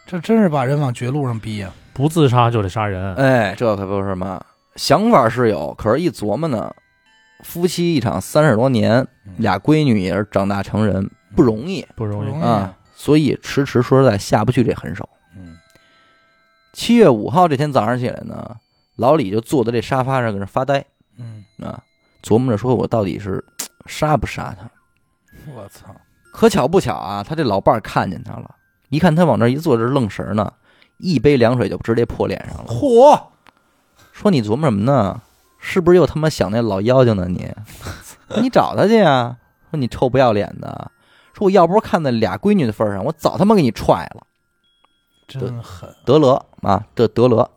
[0.05, 3.13] 这真是把人往绝路上逼呀，不自杀就得杀人。
[3.15, 4.41] 哎，这可不是嘛，
[4.77, 6.73] 想法是有，可是一琢磨呢，
[7.41, 15.09] 夫妻一场三十多年，嗯俩闺女也是长大成人，不容易不容易不容易啊，所以迟迟说实在下不去这狠手。
[16.75, 18.57] 嗯七月五号这天早上起来呢，
[18.97, 20.83] 老李就坐在这沙发上搁那发呆
[21.17, 21.81] 嗯，啊，
[22.21, 23.41] 琢磨着说我到底是
[23.85, 24.69] 杀不杀他。
[25.53, 25.95] 我操，
[26.33, 28.55] 可巧不巧啊，他这老伴儿看见他了，
[28.89, 30.51] 一看他往这一坐，这愣神儿呢，
[30.97, 33.21] 一杯凉水就直接泼脸上了，嚯，
[34.11, 35.21] 说你琢磨什么呢？
[35.57, 37.49] 是不是又他妈想那老妖精呢你？
[38.41, 39.37] 你找他去啊！
[39.71, 40.91] 说你臭不要脸的！
[41.33, 44.27] 说我要不是看在俩闺女的份上，我早他妈给你踹了。
[45.27, 45.93] 真狠。
[46.05, 47.49] 德勒啊，这德勒，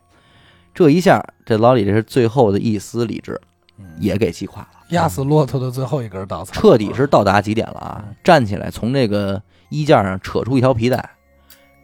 [0.75, 3.41] 这一下这老李这是最后的一丝理智
[3.79, 8.15] 嗯也给击垮了，压死骆驼的最后一根稻草，彻底是到达极点了啊嗯！
[8.25, 11.11] 站起来，从这个衣架上扯出一条皮带，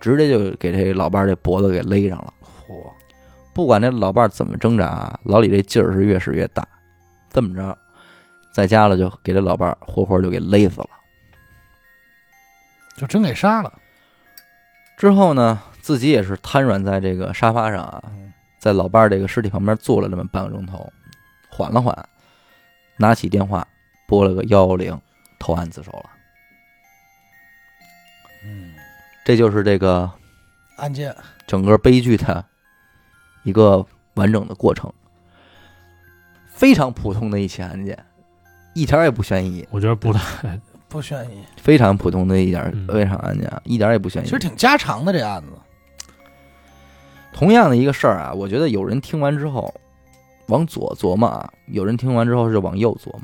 [0.01, 2.33] 直接就给这老伴儿这脖子给勒上了。
[2.43, 2.75] 嚯，
[3.53, 6.67] 不管这老伴儿怎么挣扎啊，老李这劲儿是越使越大。
[7.31, 7.77] 这么着，
[8.53, 10.89] 在家了就给这老伴儿活活就给勒死了。
[12.97, 13.73] 就真给杀了。
[14.97, 20.91] 之后呢，自己也是瘫软在这个沙发上啊，嗯在老伴儿这个尸体旁边坐了这么半个钟头，
[21.51, 21.95] 缓了缓，
[22.97, 23.69] 拿起电话
[24.07, 24.99] 拨了个幺幺零，
[25.39, 26.11] 投案自首了。
[28.47, 28.73] 嗯，
[29.27, 30.11] 这就是这个
[30.77, 31.15] 案件
[31.47, 32.43] 整个悲剧的
[33.43, 34.91] 一个完整的过程，
[36.47, 38.03] 非常普通的一起案件，
[38.73, 44.25] 一点儿也不悬疑，我觉得不太，不悬疑，非常普通的一点儿嗯微场案件，啊，一点儿也不悬疑。
[44.25, 45.49] 其实挺家常的这案子。
[47.35, 49.75] 同样的一个事儿啊，我觉得有人听完之后
[50.47, 53.23] 往左琢磨啊，有人听完之后是往右琢磨。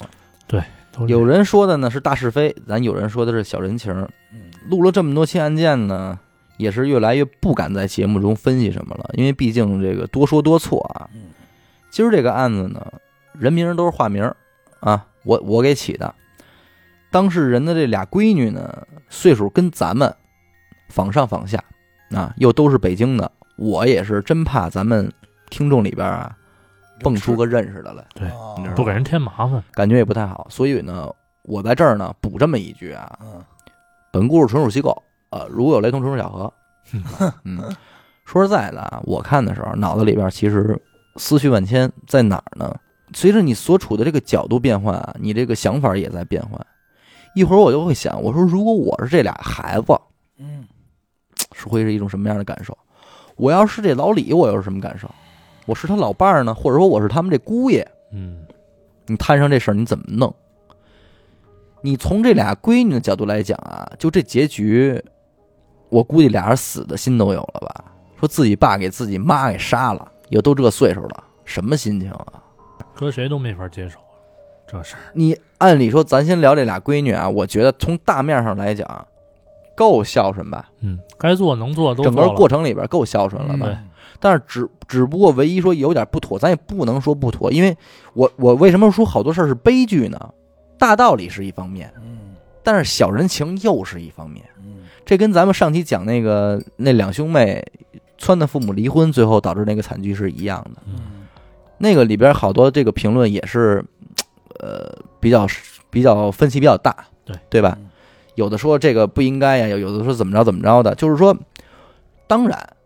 [0.49, 0.61] 对
[1.07, 3.93] 有人说的呢是大是非，咱有人说的是小人情。
[4.33, 6.19] 嗯，录了这么多期案件呢，
[6.57, 11.09] 也是越来越不敢在节目中分析什么了，因为毕竟这个多说多错啊。
[11.15, 11.23] 嗯
[11.93, 12.87] 今儿这个案子呢，
[13.33, 14.37] 人名都是化名儿
[14.79, 16.15] 啊，我我给起的。
[17.11, 20.15] 当事人的这俩闺女呢，岁数跟咱们
[20.89, 21.65] 仿上仿下
[22.13, 25.13] 啊，又都是北京的，我也是真怕咱们
[25.51, 26.35] 听众里边啊
[27.03, 29.63] 蹦出个认识的来，对哦你知道不给人添麻烦。
[29.73, 30.47] 感觉也不太好。
[30.49, 31.09] 所以呢，
[31.43, 33.45] 我在这儿呢补这么一句啊，嗯
[34.11, 34.97] 本故事纯属虚构，
[35.29, 36.53] 呃，如有雷同，纯属巧合。
[37.45, 37.63] 嗯，
[38.25, 40.81] 说实在的啊，我看的时候，脑子里边其实
[41.17, 42.75] 思绪万千，在哪儿呢？
[43.13, 46.67] 随着你所处的这个角度变换啊，你这个想法也在变换。
[47.35, 50.01] 一会儿我就会想，我说如果我是这俩孩子，
[50.39, 50.67] 嗯，
[51.53, 52.77] 是会是一种什么样的感受？
[53.41, 55.11] 我要是这老李，我又是什么感受？
[55.65, 58.45] 我是他老伴儿呢，或者说我是他们这姑爷，嗯，
[59.07, 60.35] 你摊上这事儿你怎么弄？
[61.81, 65.03] 你从这俩闺女的角度来讲啊，就这结局，
[65.89, 67.85] 我估计俩人死的心都有了吧？
[68.19, 72.43] 说自己爸给自己妈给杀了，也都这岁数了，什么心情啊？
[72.95, 73.99] 搁谁都没法接受
[74.69, 75.01] 这事儿。
[75.15, 79.07] 你按理说，咱先聊这俩闺女啊，我觉得从大面上来讲，
[79.81, 80.69] 够孝顺吧？
[80.81, 83.65] 嗯，该做能做都整做了个过程里边够孝顺了吧？
[83.65, 83.79] 对
[84.21, 87.75] 但是只只不过唯一说有点不妥，咱也不能说不妥，因为
[88.13, 90.19] 我我为什么说好多事儿是悲剧呢？
[90.77, 94.45] 大道理是一方面，嗯但是小人情又是一方面。
[94.63, 97.65] 嗯这跟咱们上期讲那个那两兄妹
[98.19, 100.83] 撺掇父母离婚，最后导致那个惨剧是一样的。
[100.87, 101.27] 嗯，
[101.79, 103.83] 那个里边好多这个评论也是，
[104.61, 105.47] 呃，比较
[105.89, 107.77] 比较分歧比较大，对对吧？
[107.81, 107.90] 嗯
[108.35, 111.37] 有的说这个不应该呀，有有的说怎么着怎么着的，就是说，
[112.27, 112.77] 当然，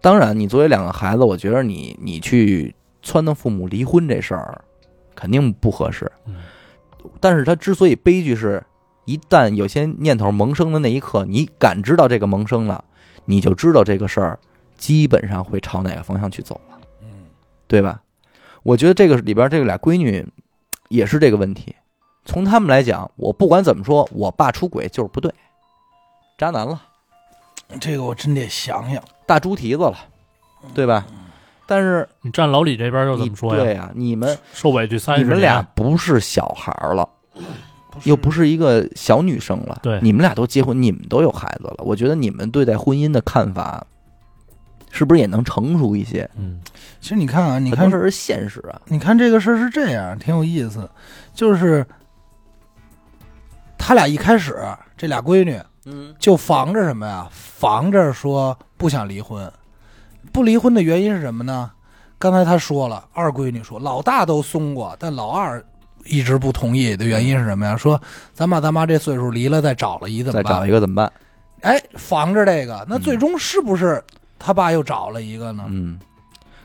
[0.00, 4.64] 当然，你作为两个孩子，我觉得你你去撺掇父母离婚这事儿
[5.14, 6.10] 肯定不合适。
[6.26, 6.34] 嗯
[7.20, 8.62] 但是他之所以悲剧是，
[9.04, 12.84] 一旦有些念头萌生的那一刻，你感知到这个萌生了，
[13.26, 14.38] 你就知道这个事儿
[14.76, 17.08] 基本上会朝哪个方向去走了，嗯
[17.68, 18.02] 对吧？
[18.64, 20.26] 我觉得这个里边这个俩闺女
[20.88, 21.76] 也是这个问题。
[22.26, 25.32] 从他们来讲，我不管怎么说，我爸出轨就是不对，
[26.36, 26.82] 渣男了，
[27.80, 29.02] 这个我真得想想。
[29.24, 29.96] 大猪蹄子了，
[30.74, 31.06] 对吧？
[31.68, 33.62] 但是你站老李这边又怎么说呀？
[33.64, 37.08] 对呀、你们受委屈三你们俩不是小孩儿了，
[38.04, 43.84] 又不是一个小女生了，对你们俩都结婚，你们都有孩子了，我觉得你们对待婚姻的看法，
[44.92, 46.30] 是不是也能成熟一些？
[46.36, 46.60] 嗯，
[47.00, 50.88] 其实你看啊，你看很多事儿是现实啊，你看这个事儿是这样，挺有意思，
[51.34, 51.84] 就是
[53.86, 54.58] 他俩一开始
[54.96, 57.28] 这俩闺女嗯就防着什么呀？
[57.30, 59.48] 防着说不想离婚，
[60.32, 61.70] 不离婚的原因是什么呢？
[62.18, 65.64] 刚才他说了，二闺女说老大都松过，但老二
[66.04, 67.76] 一直不同意的原因是什么呀？
[67.76, 68.00] 说
[68.34, 70.42] 咱爸咱妈这岁数离了再找了一怎么办？
[70.42, 71.12] 再找一个怎么办？
[71.60, 74.02] 哎，防着这个，那最终是不是
[74.36, 75.64] 他爸又找了一个呢？
[75.68, 75.96] 嗯，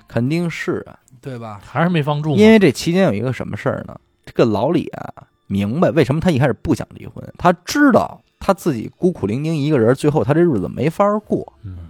[0.07, 1.61] 肯定是啊，对吧？
[1.63, 2.37] 还是没防住嘛。
[2.41, 3.95] 因为这期间有一个什么事儿呢？
[4.25, 5.13] 这个老李啊，
[5.51, 11.51] 明白为什么他一开始不想离婚，他知道他自己孤苦伶仃一个人，最后他这日子没法过。
[11.63, 11.89] 嗯，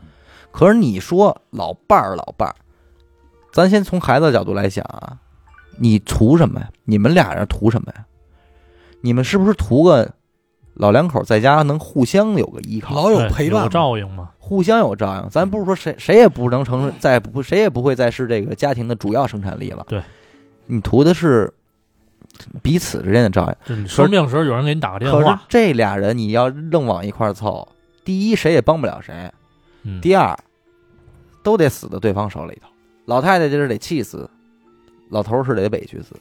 [0.52, 2.56] 可是你说老伴儿，老伴儿，
[3.54, 5.20] 咱先从孩子的角度来想啊，
[5.78, 6.70] 你图什么呀？
[6.86, 8.04] 你们俩人图什么呀？
[9.02, 10.12] 你们是不是图个
[10.74, 14.32] 老两口在家能互相有个依靠，老有陪伴有，照应嘛。
[14.40, 15.30] 互相有照应？
[15.30, 19.86] 咱不是说谁谁也不能成再不谁也不会再是这个家庭的主要生产力了。
[19.88, 20.02] 对，
[20.66, 21.54] 你图的是
[22.62, 23.76] 彼此之间的照应。
[23.76, 27.68] 就你生病时候有人给你打个电可是话，这俩人你要愣往一块儿凑，
[28.04, 29.32] 第一谁也帮不了谁，
[29.84, 30.38] 嗯，第二
[31.44, 32.70] 都得死在对方手里头。
[33.06, 34.30] 老太太这是得气死，
[35.10, 36.16] 老头儿是得委屈死。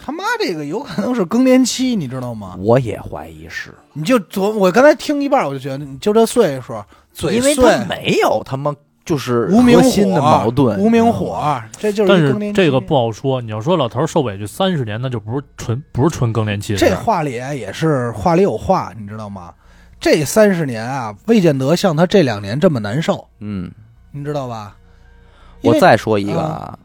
[0.00, 2.54] 他妈这个有可能是更年期，你知道吗？
[2.60, 6.80] 我也怀疑是，你就昨我刚才听一半，我就觉得你就这岁数，
[7.12, 8.72] 嘴因为碎他没有他妈
[9.08, 13.40] 就是无名心的矛盾，无名火，这就是这个不好说。
[13.40, 16.76] 你要说老头儿受委屈三十年，那就不是纯不是纯更年期。
[16.76, 19.54] 这话里也是话里有话，你知道吗？
[19.98, 23.72] 这三十年啊，未见得像他这两年这么难受，嗯，
[24.10, 24.76] 你知道吧？
[25.62, 26.78] 我再说一个啊，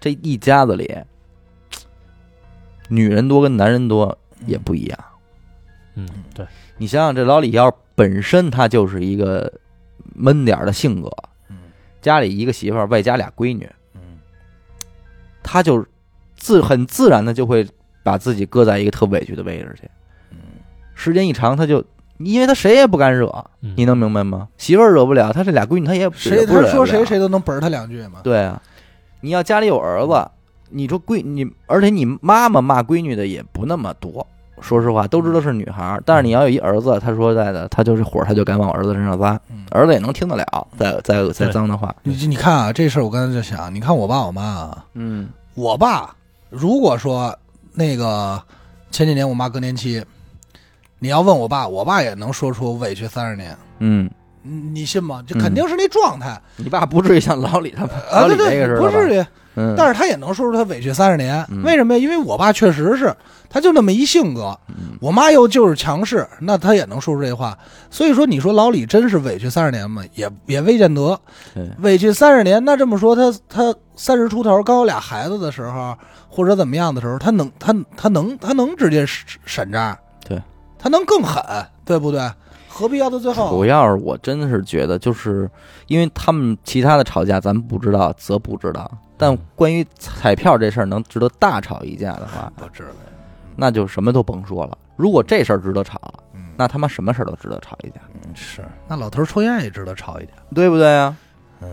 [0.00, 0.92] 这一家子里，
[2.88, 4.98] 女人多跟男人多也不一样。
[5.94, 6.44] 嗯，对，
[6.76, 9.52] 你想想，这老李要本身他就是一个
[10.16, 11.27] 闷点儿的性格，嗯
[12.08, 14.00] 家里一个媳妇儿外加俩闺女，嗯
[15.42, 15.84] 他就
[16.36, 17.68] 自很自然的就会
[18.02, 19.86] 把自己搁在一个特委屈的位置去。
[20.30, 20.38] 嗯
[20.94, 21.84] 时间一长，他就
[22.16, 23.26] 因为他谁也不敢惹，
[23.60, 24.48] 嗯你能明白吗？
[24.56, 28.20] 媳妇儿惹不了，他这俩闺女他也谁也不他说谁了谁都能本儿他两句嘛。
[28.24, 28.62] 对啊，
[29.20, 30.30] 你要家里有儿子，
[30.70, 34.26] 你说闺你，而且你妈妈骂闺女的也不那么多。
[34.60, 39.64] 说实话，都知道是女孩儿，但是你要有一儿子，他说实在的，他就是火，他就敢往儿子身上撒，嗯。
[39.70, 45.28] 儿子也能听得了，再再再脏的话，你你看啊，这事儿我刚才就想，你看我爸我妈啊，嗯。
[45.54, 46.14] 我爸
[46.50, 47.36] 如果说
[47.74, 48.40] 那个
[48.90, 50.04] 前几年我妈更年期，
[50.98, 54.08] 你要问我爸，我爸也能说出委屈三十年，嗯，
[54.42, 55.22] 你你信吗？
[55.26, 56.40] 这肯定是那状态。
[56.56, 59.26] 你爸不至于像老李他们啊，老李对对，这个似的，不至于。
[59.58, 61.98] 嗯，但是他也能说出他委屈三十年，嗯为什么呀？
[61.98, 63.12] 因为我爸确实是，
[63.50, 67.58] 他就那么一性格，嗯我妈又就是强势，那他也能说出这话。
[67.90, 70.04] 所以说，你说老李真是委屈三十年吗？
[70.14, 71.18] 也也未见得，
[71.80, 72.64] 委屈三十年。
[72.64, 75.96] 那这么说，他他三十出头，刚有俩孩子的时候，
[76.28, 79.04] 或者怎么样的时候，他能他他能他能直接
[79.44, 79.96] 闪账，
[80.28, 80.40] 对，
[80.78, 81.42] 他能更狠，
[81.84, 82.20] 对不对？
[82.68, 83.64] 何必要到最后主？
[83.64, 85.50] 要是我真的是觉得，就是
[85.88, 88.88] 因为他们其他的吵架咱不知道，则不知道。
[89.18, 92.88] 但关于彩票这事儿能值得大吵一架的话， 不知道，
[93.56, 94.78] 那就什么都甭说了。
[94.96, 96.00] 如果这事儿值得吵，
[96.32, 97.96] 嗯，那他妈什么事儿都值得吵一架，
[98.34, 98.64] 是。
[98.86, 101.16] 那老头儿抽烟也值得吵一架，对不对啊？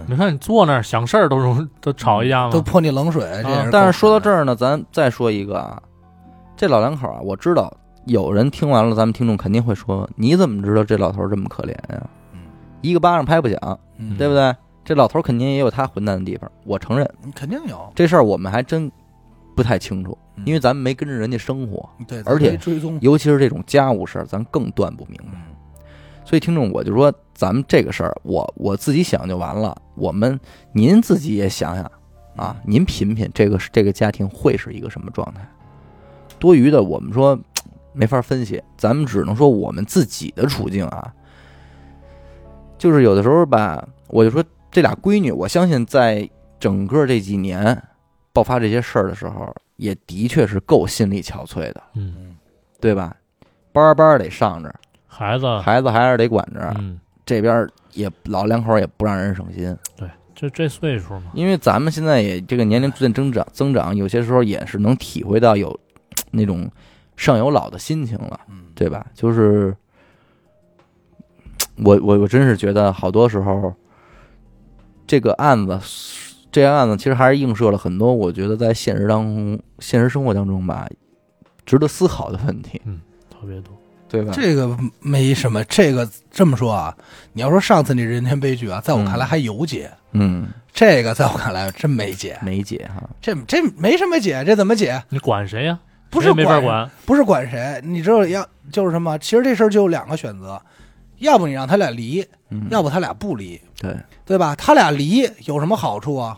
[0.08, 2.49] 你看你坐那儿想事儿都容 都吵一架吗？
[2.51, 5.79] 都泼你冷水，这也是够啊但是说到这儿呢，咱再说一个啊，
[6.58, 7.71] 这老两口啊，我知道
[8.05, 12.39] 有人听完了，咱们听众肯定会说，你怎么知道这老头儿这么可怜呀、嗯。
[12.81, 14.17] 一个巴掌拍不响，嗯。
[14.17, 14.55] 对不对？
[14.86, 18.89] 这老头儿肯定也有他混蛋的地方，我承认肯定有，这事儿我们还真
[19.56, 22.58] 不太清楚，嗯因为咱们没跟着人家生活，对，而且
[23.02, 25.34] 尤其是这种家务事儿，咱更断不明白。
[25.34, 25.41] 嗯
[26.28, 29.80] 所以听众，我就说咱们这个事儿，我我自己想就完了。
[29.93, 30.39] 我们
[30.71, 31.91] 您自己也想想
[32.36, 35.48] 啊，您品品这个这个家庭会是一个什么状态？
[36.39, 37.39] 多余的我们说
[37.93, 41.13] 没法分析，咱们只能说我们自己的处境啊。
[42.80, 44.43] 就是有的时候吧，我就说
[44.75, 47.81] 这俩闺女，我相信在整个这几年
[48.33, 52.35] 爆发这些事儿的时候，也的确是够心力憔悴的，嗯，
[52.81, 53.15] 对吧？
[53.71, 54.75] 班儿班儿得上着，
[55.07, 65.79] 孩子，孩子还是得管着，嗯，这边也老两口也不让人省心，对，就这岁数嘛，因为咱们现在也这个年龄逐渐增长，增长有些时候也是能体会到有
[66.31, 66.69] 那种
[67.15, 69.07] 上有老的心情了，嗯，对吧？
[69.13, 69.73] 就是
[71.77, 73.73] 我我我真是觉得好多时候
[75.15, 75.80] 这个案子，
[76.51, 80.86] 这个案子其实还是映射了很多我觉得在现实当中、现实生活当中吧，
[81.65, 82.99] 值得思考的问题，嗯
[83.30, 83.73] 特别多。
[84.10, 84.34] 对吧？
[84.36, 86.93] 这个没什么，这个这么说啊，
[87.32, 95.01] 你要说上次那人间悲剧啊，在我看来还有解，嗯，这个在我看来真没解，没解哈，这这没什么解，这怎么解？
[95.08, 95.80] 你管谁呀？
[96.10, 96.91] 不是没法管管。
[97.06, 99.17] 不是管谁，你知道要就是什么？
[99.19, 100.62] 其实这事儿就有两个选择，
[101.19, 104.56] 要不你让他俩离，嗯，要不他俩不离，对，对吧？
[104.56, 106.38] 他俩离有什么好处啊？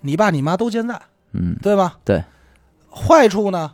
[0.00, 1.00] 你爸你妈都健在，
[1.32, 1.96] 嗯，对吧？
[2.04, 2.22] 对。
[2.90, 3.72] 坏处呢？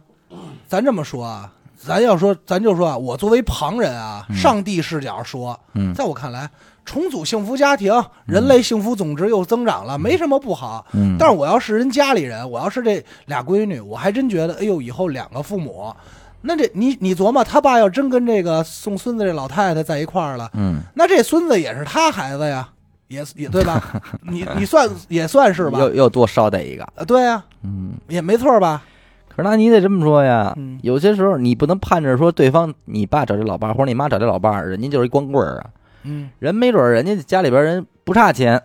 [0.67, 6.49] 咱这么说啊，咱要说，咱就说啊，我作为旁人啊，嗯上帝视角说，嗯在我看来，
[6.85, 7.93] 重组幸福家庭，
[8.25, 10.87] 人类幸福总值又增长了，没什么不好。
[10.93, 15.95] 嗯，但是我要是人家里人，我要是这俩闺女，我还真觉得，哎呦，以后两个父母，
[16.43, 22.69] 那这你你琢磨，他爸要真跟这个送孙子这老太太在一块儿了，嗯，那这孙子也是他孩子呀，
[23.09, 23.83] 也也对吧？
[24.23, 25.79] 你你算也算是吧？
[25.79, 27.93] 又又多捎带一个，啊，对呀、嗯。
[28.09, 28.83] 也没错吧？
[29.29, 35.67] 可是那你得这么说呀，嗯有些时候你不能盼着说对方你爸找这老伴儿或者你妈找这老伴儿，人家就是一光棍儿啊，
[36.05, 38.63] 嗯，人没准儿人家家里边人不差钱，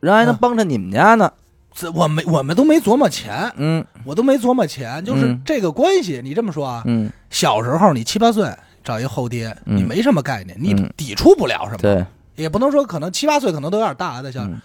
[0.00, 1.32] 人还能啊帮着你们家呢。
[1.78, 3.84] 这我没我们都没琢磨钱，嗯。
[4.04, 5.40] 我都没琢磨钱，就是嗯。
[5.44, 6.20] 这个关系。
[6.24, 8.52] 你这么说啊，嗯，小时候你七八岁
[8.82, 9.76] 找一后爹，嗯。
[9.76, 10.92] 你没什么概念，你嗯。
[10.96, 12.04] 抵触不了什么，对，
[12.34, 14.60] 也不能说可能七八岁可能都有点大，在想，嗯。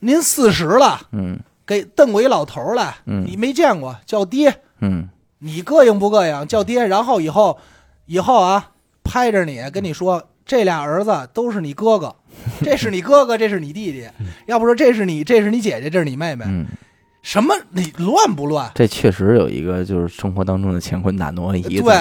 [0.00, 1.40] 您四十了，嗯。
[1.64, 3.24] 给瞪过一老头来，嗯。
[3.26, 5.08] 你没见过，叫爹，嗯。
[5.38, 6.46] 你膈应不膈应？
[6.46, 7.58] 叫爹，然后以后
[8.04, 8.72] 以后啊，
[9.02, 12.14] 拍着你跟你说，这俩儿子都是你哥哥，
[12.62, 14.06] 这是你哥哥，这是你弟弟，
[14.46, 16.66] 要不说这是你，这是你姐姐，这是你妹妹，嗯，
[17.22, 18.70] 什么你乱不乱？
[18.74, 21.80] 这确实有一个就是生活当中的乾坤大挪移。
[21.80, 21.94] 对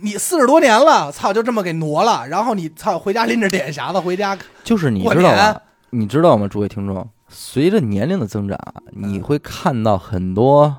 [0.00, 5.60] 你四十多年了，操，就这么给挪了，然后你操回家拎着点匣子回家，就是你知道吗？
[5.90, 7.08] 你知道吗，诸位听众？
[7.28, 8.58] 随着年龄的增长，
[8.92, 10.76] 你会看到很多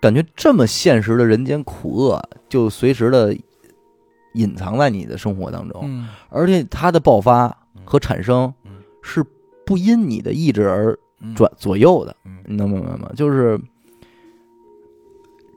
[0.00, 3.34] 感觉这么现实的人间苦厄，就随时的
[4.34, 8.70] 隐藏在你的生活当中，嗯，而且它的爆发和产生嗯
[9.02, 9.24] 是
[9.66, 13.10] 不因你的意志而嗯转左右的，嗯你能明白吗？
[13.16, 13.60] 就是，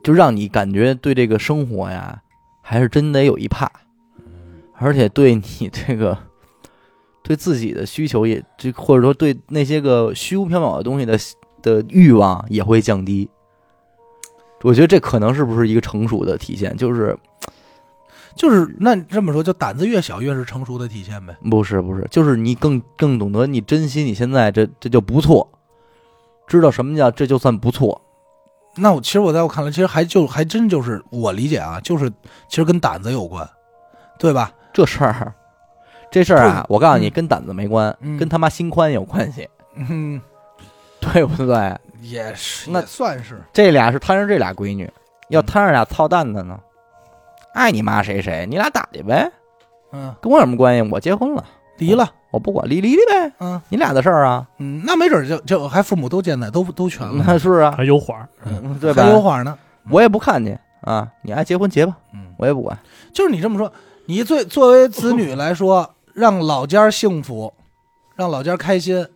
[0.02, 2.22] 就让你感觉对这个生活呀，
[2.62, 3.70] 还是真得有一怕，
[4.74, 6.16] 而且对你这个
[7.22, 11.18] 对自己的需求也，这或者说对那些个虚无缥缈的东西的
[11.60, 13.28] 的欲望也会降低。
[14.62, 16.76] 我觉得这可能是不是一个成熟的体现？
[16.76, 17.16] 就是
[18.38, 21.36] 就是那这么说，就胆子越小越是成熟的体现呗。
[21.50, 25.46] 不是不是，就是你更更懂得你珍惜你现在这这就不错，
[26.46, 28.00] 知道什么叫这就算不错。
[28.76, 32.08] 那我其实我在我看来，其实还就还真就是我理解啊，就是
[32.48, 33.46] 其实跟胆子有关，
[34.20, 34.52] 对吧？
[34.72, 35.34] 这事儿，
[36.12, 40.20] 这事儿啊，我告诉你，嗯跟胆子没关，嗯跟他妈心宽有关系，嗯，
[41.00, 41.76] 对不对？
[42.00, 43.42] 也是，那也算是。
[43.52, 44.88] 这俩是摊上这俩闺女，
[45.30, 46.60] 要摊上俩操蛋的呢，
[47.58, 49.30] 爱你妈谁谁，你俩打去呗，
[49.92, 50.88] 嗯，跟我有什么关系？
[50.92, 51.44] 我结婚了，
[51.78, 59.10] 离了，我不管，离离离呗，嗯你俩的事儿啊，嗯，那没准就就还父母都健在，都都全了， 那是啊，还有缓儿，嗯对吧还？
[59.10, 59.58] 有缓呢。
[59.90, 62.78] 我也不看你啊，你爱结婚结吧，嗯，我也不管。
[63.12, 63.72] 就是你这么说，
[64.06, 67.52] 你最作为子女来说，让老家幸福，
[68.14, 69.06] 让老家开心，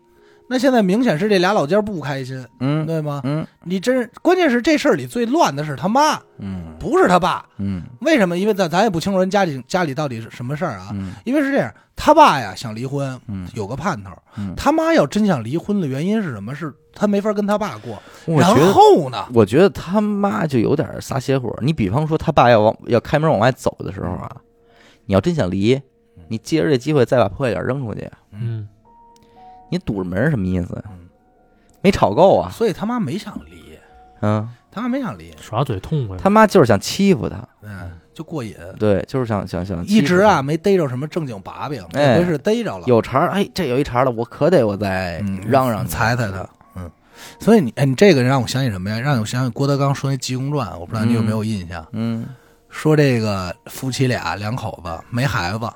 [0.49, 3.21] 那现在明显是这俩老家不开心，嗯对吗？
[3.25, 7.47] 嗯你真关键是这事儿里最乱的是他妈，嗯不是他爸。
[7.59, 8.37] 嗯为什么？
[8.37, 10.89] 因为咱咱也不清楚人家里家里到底是什么事儿啊。
[10.93, 14.11] 嗯因为是这样，他爸呀想离婚，嗯有个盼头。
[14.37, 16.53] 嗯，他妈要真想离婚的原因是什么？
[16.55, 18.03] 是他没法跟他爸过。
[18.27, 18.51] 然。
[18.73, 19.25] 后呢？
[19.33, 21.57] 我觉得他妈就有点撒邪火。
[21.63, 24.37] 你比方说，他爸要往要开门往外走的时候啊，
[25.07, 25.81] 你要真想离，
[26.29, 28.67] 你借着这机会再把破鞋点扔出去，嗯，
[29.71, 31.09] 你堵着门什么意思嗯？
[31.83, 32.51] 没吵够啊？
[32.51, 33.79] 所以他妈没想离，
[34.21, 36.17] 嗯，他妈没想离，耍嘴痛快。
[36.17, 38.57] 他妈就是想欺负他，嗯，就过瘾。
[38.79, 46.49] 对，就是想想想一直啊，没逮着什么正经把柄，哎是逮着了，有茬儿，哎，这有一茬儿了，我可得我再嗯嚷嚷踩踩他。
[46.75, 46.91] 嗯，
[47.39, 48.99] 所以你哎，你这个让我想起什么呀？
[48.99, 51.87] 让我想起郭德纲说那《济公传》，我不知道你有没有印象？
[51.93, 52.27] 嗯
[52.71, 55.71] 说这个夫妻俩两口子没孩子，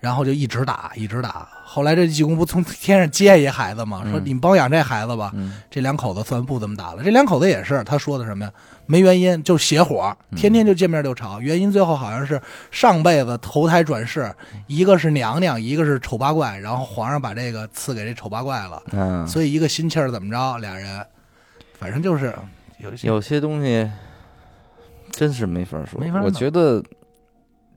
[0.00, 1.46] 然后就一直打，一直打。
[1.72, 4.02] 后来这济公不从天上接一孩子吗？
[4.10, 5.30] 说嗯你们帮养这孩子吧。
[5.34, 7.04] 嗯这两口子算不怎么打了。
[7.04, 8.52] 这两口子也是，他说的什么呀？
[8.86, 11.40] 没原因，就邪火，嗯天天就见面就吵。
[11.40, 12.42] 原因最后好像是
[12.72, 14.34] 上辈子投胎转世，
[14.66, 21.06] 一个是娘娘，一个是丑八怪，然后皇上把这个赐给这丑八怪了，嗯，所以一个心气儿怎么着，俩人，
[21.78, 22.34] 反正就是
[22.78, 23.88] 有些有些东西
[25.12, 26.00] 真是没法说。
[26.00, 26.82] 我没法我觉得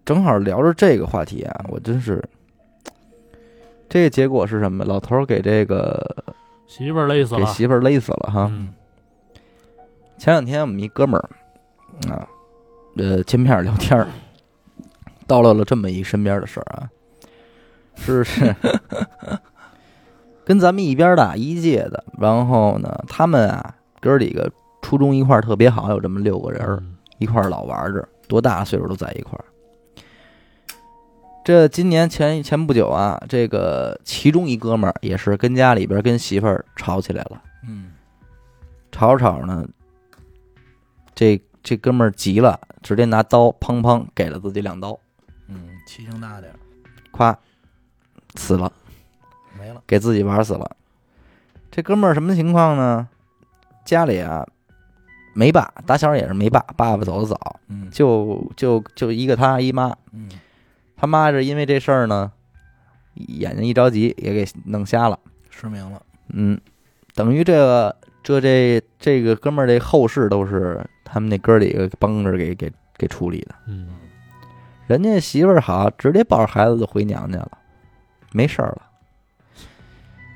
[0.04, 2.24] 正好聊着这个话题啊，我真是
[3.94, 4.84] 这个结果是什么？
[4.86, 6.04] 老头儿给这个
[6.66, 7.46] 媳妇儿勒死了给。
[7.46, 8.50] 媳妇儿勒死了哈。
[8.52, 8.74] 嗯
[10.18, 11.30] 前两天我们一哥们儿
[12.12, 12.26] 啊，
[12.98, 14.08] 呃，见面聊天儿，
[15.28, 16.89] 叨唠了这么一身边的事儿啊，
[17.94, 18.56] 是是
[20.44, 29.46] 跟咱们一边大一届的，然后呢，他们啊哥儿几个初中一块儿特别好，有这么六个人一块儿老玩着，多大岁数都在一块儿。
[31.44, 37.91] 这今年前前不久啊，这个其中一哥们儿也是跟家里边跟媳妇儿吵起来了，嗯
[38.91, 39.68] 吵着吵着呢，
[41.14, 44.98] 这这哥们儿急了，直接拿刀砰砰给了自己两刀，
[45.48, 46.56] 嗯，气性大点儿，
[47.12, 47.36] 咵
[48.36, 48.72] 死了，
[49.60, 49.82] 没了。
[49.86, 50.76] 给自己玩死了。
[51.70, 53.10] 这哥们儿什么情况呢？
[53.84, 54.48] 家里啊
[55.34, 57.89] 没爸，打小也是没爸，爸爸走的早，嗯。
[57.91, 60.30] 就就就一个他一妈，嗯
[61.04, 62.32] 他妈是因为这事儿呢，
[63.16, 65.20] 眼睛一着急也给弄瞎了。
[65.49, 66.01] 失明了。
[66.30, 66.58] 嗯，
[67.14, 67.93] 等于这个
[68.24, 73.56] 这这这个哥们儿这后事都是他们那哥儿几个帮着给给给处理的。
[73.68, 73.89] 嗯，
[74.88, 77.51] 人家媳妇儿好，直接抱着孩子就回娘家了，
[78.32, 78.84] 没事儿了。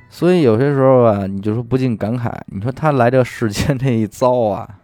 [0.10, 4.82] 所以有些时候啊，你就说不禁感慨，你说他来这世间这一遭啊，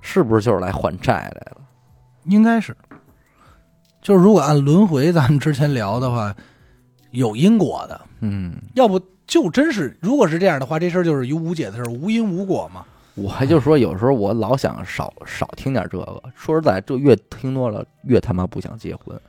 [0.00, 1.60] 是不是就是来还债来了？
[2.24, 2.74] 应该是，
[4.00, 6.34] 就是如果按轮回咱们之前聊的话，
[7.10, 12.84] 有因果的，嗯要不就真是，如果是这样的话，这事儿就是一无解的事儿，无因无果嘛。
[13.14, 16.22] 我还就说，有时候我老想少少听点这个。
[16.36, 19.20] 说实在，这越听多了，越他妈不想结婚。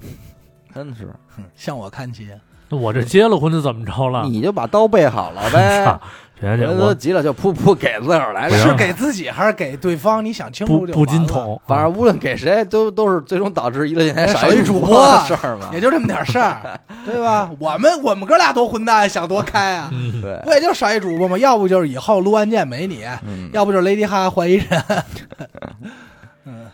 [0.72, 2.28] 真的是，哼向我看齐，
[2.68, 4.22] 那我这结了婚就怎么着了？
[4.24, 6.00] 你就把刀备好了呗
[6.48, 8.50] 人都急了就噗噗给自个儿来。
[8.50, 10.24] 是给自己还是给对方？
[10.24, 15.70] 你想清楚就不不金桶，反正无论给谁，都都是最终导致娱乐电台少一主播的事儿嘛。
[15.72, 17.50] 也就这么点事儿， 对吧？
[17.58, 19.88] 我们我们哥俩多混蛋，想多开啊！
[19.92, 21.38] 嗯，对，不也就少一主播吗？
[21.38, 24.66] 要不就是以后录案件没你，嗯，要不就是雷迪哈换一人。
[26.44, 26.66] 嗯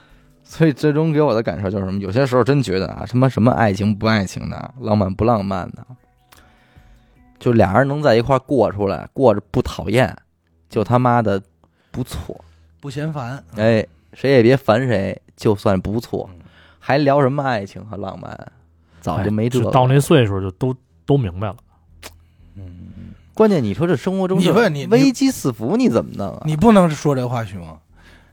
[0.51, 2.01] 所以最终给我的感受就是什么？
[2.01, 5.85] 有些时候真觉得啊，什么什么爱情不爱情的，浪漫不浪漫的，
[7.39, 10.17] 就俩人能在一块儿过出来，过着不讨厌，
[10.69, 11.43] 就他妈的
[11.91, 12.45] 不错。
[12.81, 16.29] 不嫌烦，哎，谁也别烦谁，就算不错，
[16.79, 18.53] 还聊什么爱情和浪漫？
[19.01, 19.69] 早就没这个。
[19.69, 20.75] 哎到那岁数就都
[21.07, 21.57] 都明白了。
[23.35, 26.43] 关键你说这生活中你问你你危机四伏，你怎么弄啊？
[26.45, 27.79] 你不能说这话，熊。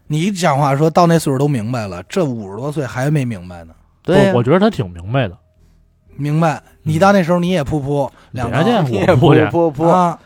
[0.07, 3.75] 你讲话说到那岁数都明白了，这五十多岁还没明白呢。
[4.01, 5.37] 对我觉得他挺明白的。
[6.17, 6.61] 明白？
[6.83, 10.19] 你到那时候你也噗噗两别介个你也不我不去不不，啊，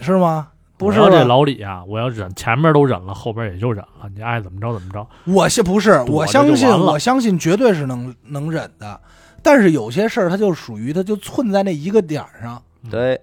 [0.00, 0.48] 是吗？
[0.78, 4.10] 不是这老李啊，我要忍，前面都忍了，后边也就忍了。
[4.14, 5.06] 你爱怎么着怎么着。
[5.24, 6.02] 我信不是？
[6.08, 9.00] 我相信，我相信绝对是能能忍的。
[9.42, 12.62] 但是有些事儿，它就属于它就寸在那一个点儿上。
[12.90, 13.18] 对，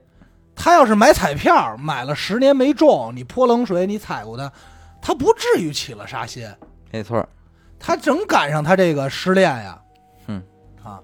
[0.55, 4.51] 他要是买彩票，买了十年没中，你泼冷水，你踩过他，
[4.99, 6.47] 他不至于起了杀心。
[6.91, 7.24] 没错，
[7.80, 9.83] 他正赶上他这个失恋呀，嗯，
[10.84, 11.00] 啊，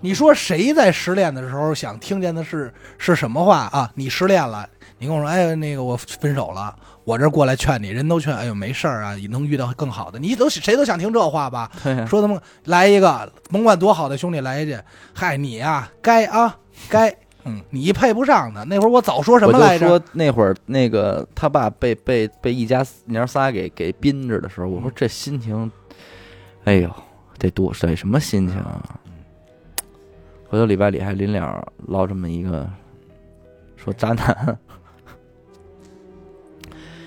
[0.00, 3.90] 你说谁在失恋的时候想听见的是是什么话啊？
[3.94, 4.68] 你失恋了，
[4.98, 6.74] 你跟我说，哎，那个我分手了，
[7.04, 11.70] 我这过来劝你，人都劝，哎呦没事儿啊，你能遇到更好的，你都谁都想听这话吧？
[12.06, 14.78] 说他们来一个，甭管多好的兄弟来一句，
[15.14, 16.54] 嗨，你呀、该啊
[16.90, 17.08] 该，
[17.44, 18.64] 嗯，你配不上他。
[18.64, 19.86] 那会儿我早说什么来着？
[19.86, 25.72] 我就说那会儿那个他爸被被被一家娘仨给给逼着的时候，我说这心情，
[26.64, 26.90] 哎呦，
[27.38, 29.00] 得多得什么心情啊！
[30.52, 32.68] 回头礼拜里还临了捞这么一个，
[33.74, 34.58] 说渣男。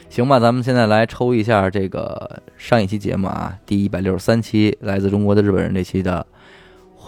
[0.09, 6.25] 行吧，咱们现在来抽一下这个上一期节目啊，第一百六十三期来自中国的日本人这期的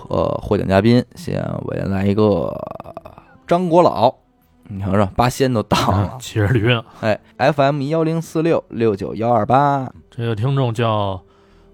[0.09, 2.55] 呃获奖嘉宾，先我先来一个
[3.47, 4.13] 张国老，
[4.67, 6.85] 你瞅瞅，八仙都到了， 骑着驴呢。
[7.01, 11.19] 哎，FM 幺零四六六九幺二八，这个听众叫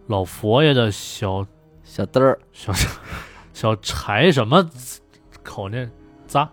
[0.07, 1.45] 老佛爷的小
[1.84, 2.72] 小嘚儿小
[3.54, 4.68] 小柴什么
[5.43, 5.88] 口那
[6.28, 6.47] 咂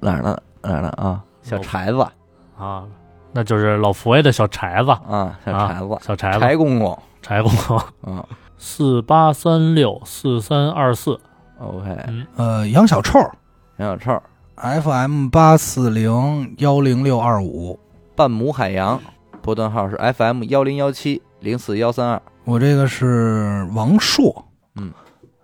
[0.00, 0.38] 哪儿呢？
[0.62, 0.88] 哪儿呢？
[0.90, 1.22] 啊？
[1.42, 2.06] 小柴子。
[2.56, 2.84] 啊，
[3.32, 7.78] 那就是老佛爷的小柴子，啊，小啊柴子，小柴子，柴公公，柴公公，
[8.16, 8.24] 啊
[8.58, 11.18] 四八三六四三二四
[11.58, 13.18] ，，OK，嗯，呃，杨小臭。
[13.78, 14.22] 杨小臭
[14.56, 17.80] ，，FM 八四零幺零六二五，
[18.14, 19.00] 半亩海洋，
[19.40, 24.44] 波段号是 FM 幺零幺七零四幺三二，我这个是王硕，
[24.74, 24.92] 嗯，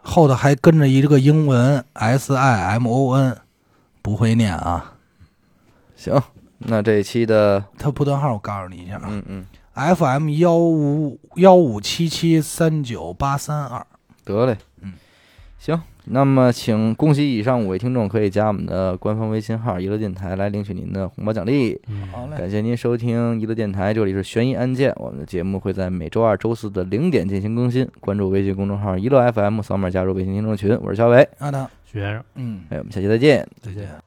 [0.07, 3.37] 后头还跟着一个英文 S I M O N，
[4.03, 4.93] 不会念啊。
[5.97, 6.23] 行，
[6.59, 9.03] 那这一期的，他不断号我告诉你一下啊。
[9.09, 13.85] 嗯嗯，，FM 幺五幺五七七三九八三二。
[14.25, 14.93] 得嘞，嗯，
[15.59, 21.81] 行，那么请恭喜以上五位听众可以加我们的官方微信号“娱乐电台”来领取您的红包奖励。
[21.89, 24.93] 嗯好嘞，感谢您收听娱乐电台，这里是悬疑案件。
[24.97, 27.89] 我们的节目会在每周二、周四的零点进行更新。
[28.01, 30.79] 关注微信公众号“娱乐 FM”，扫码加入微信听众群。
[30.81, 33.47] 我是小伟，阿达，徐先生，嗯，哎，我们下期再见。
[33.61, 34.06] 再见。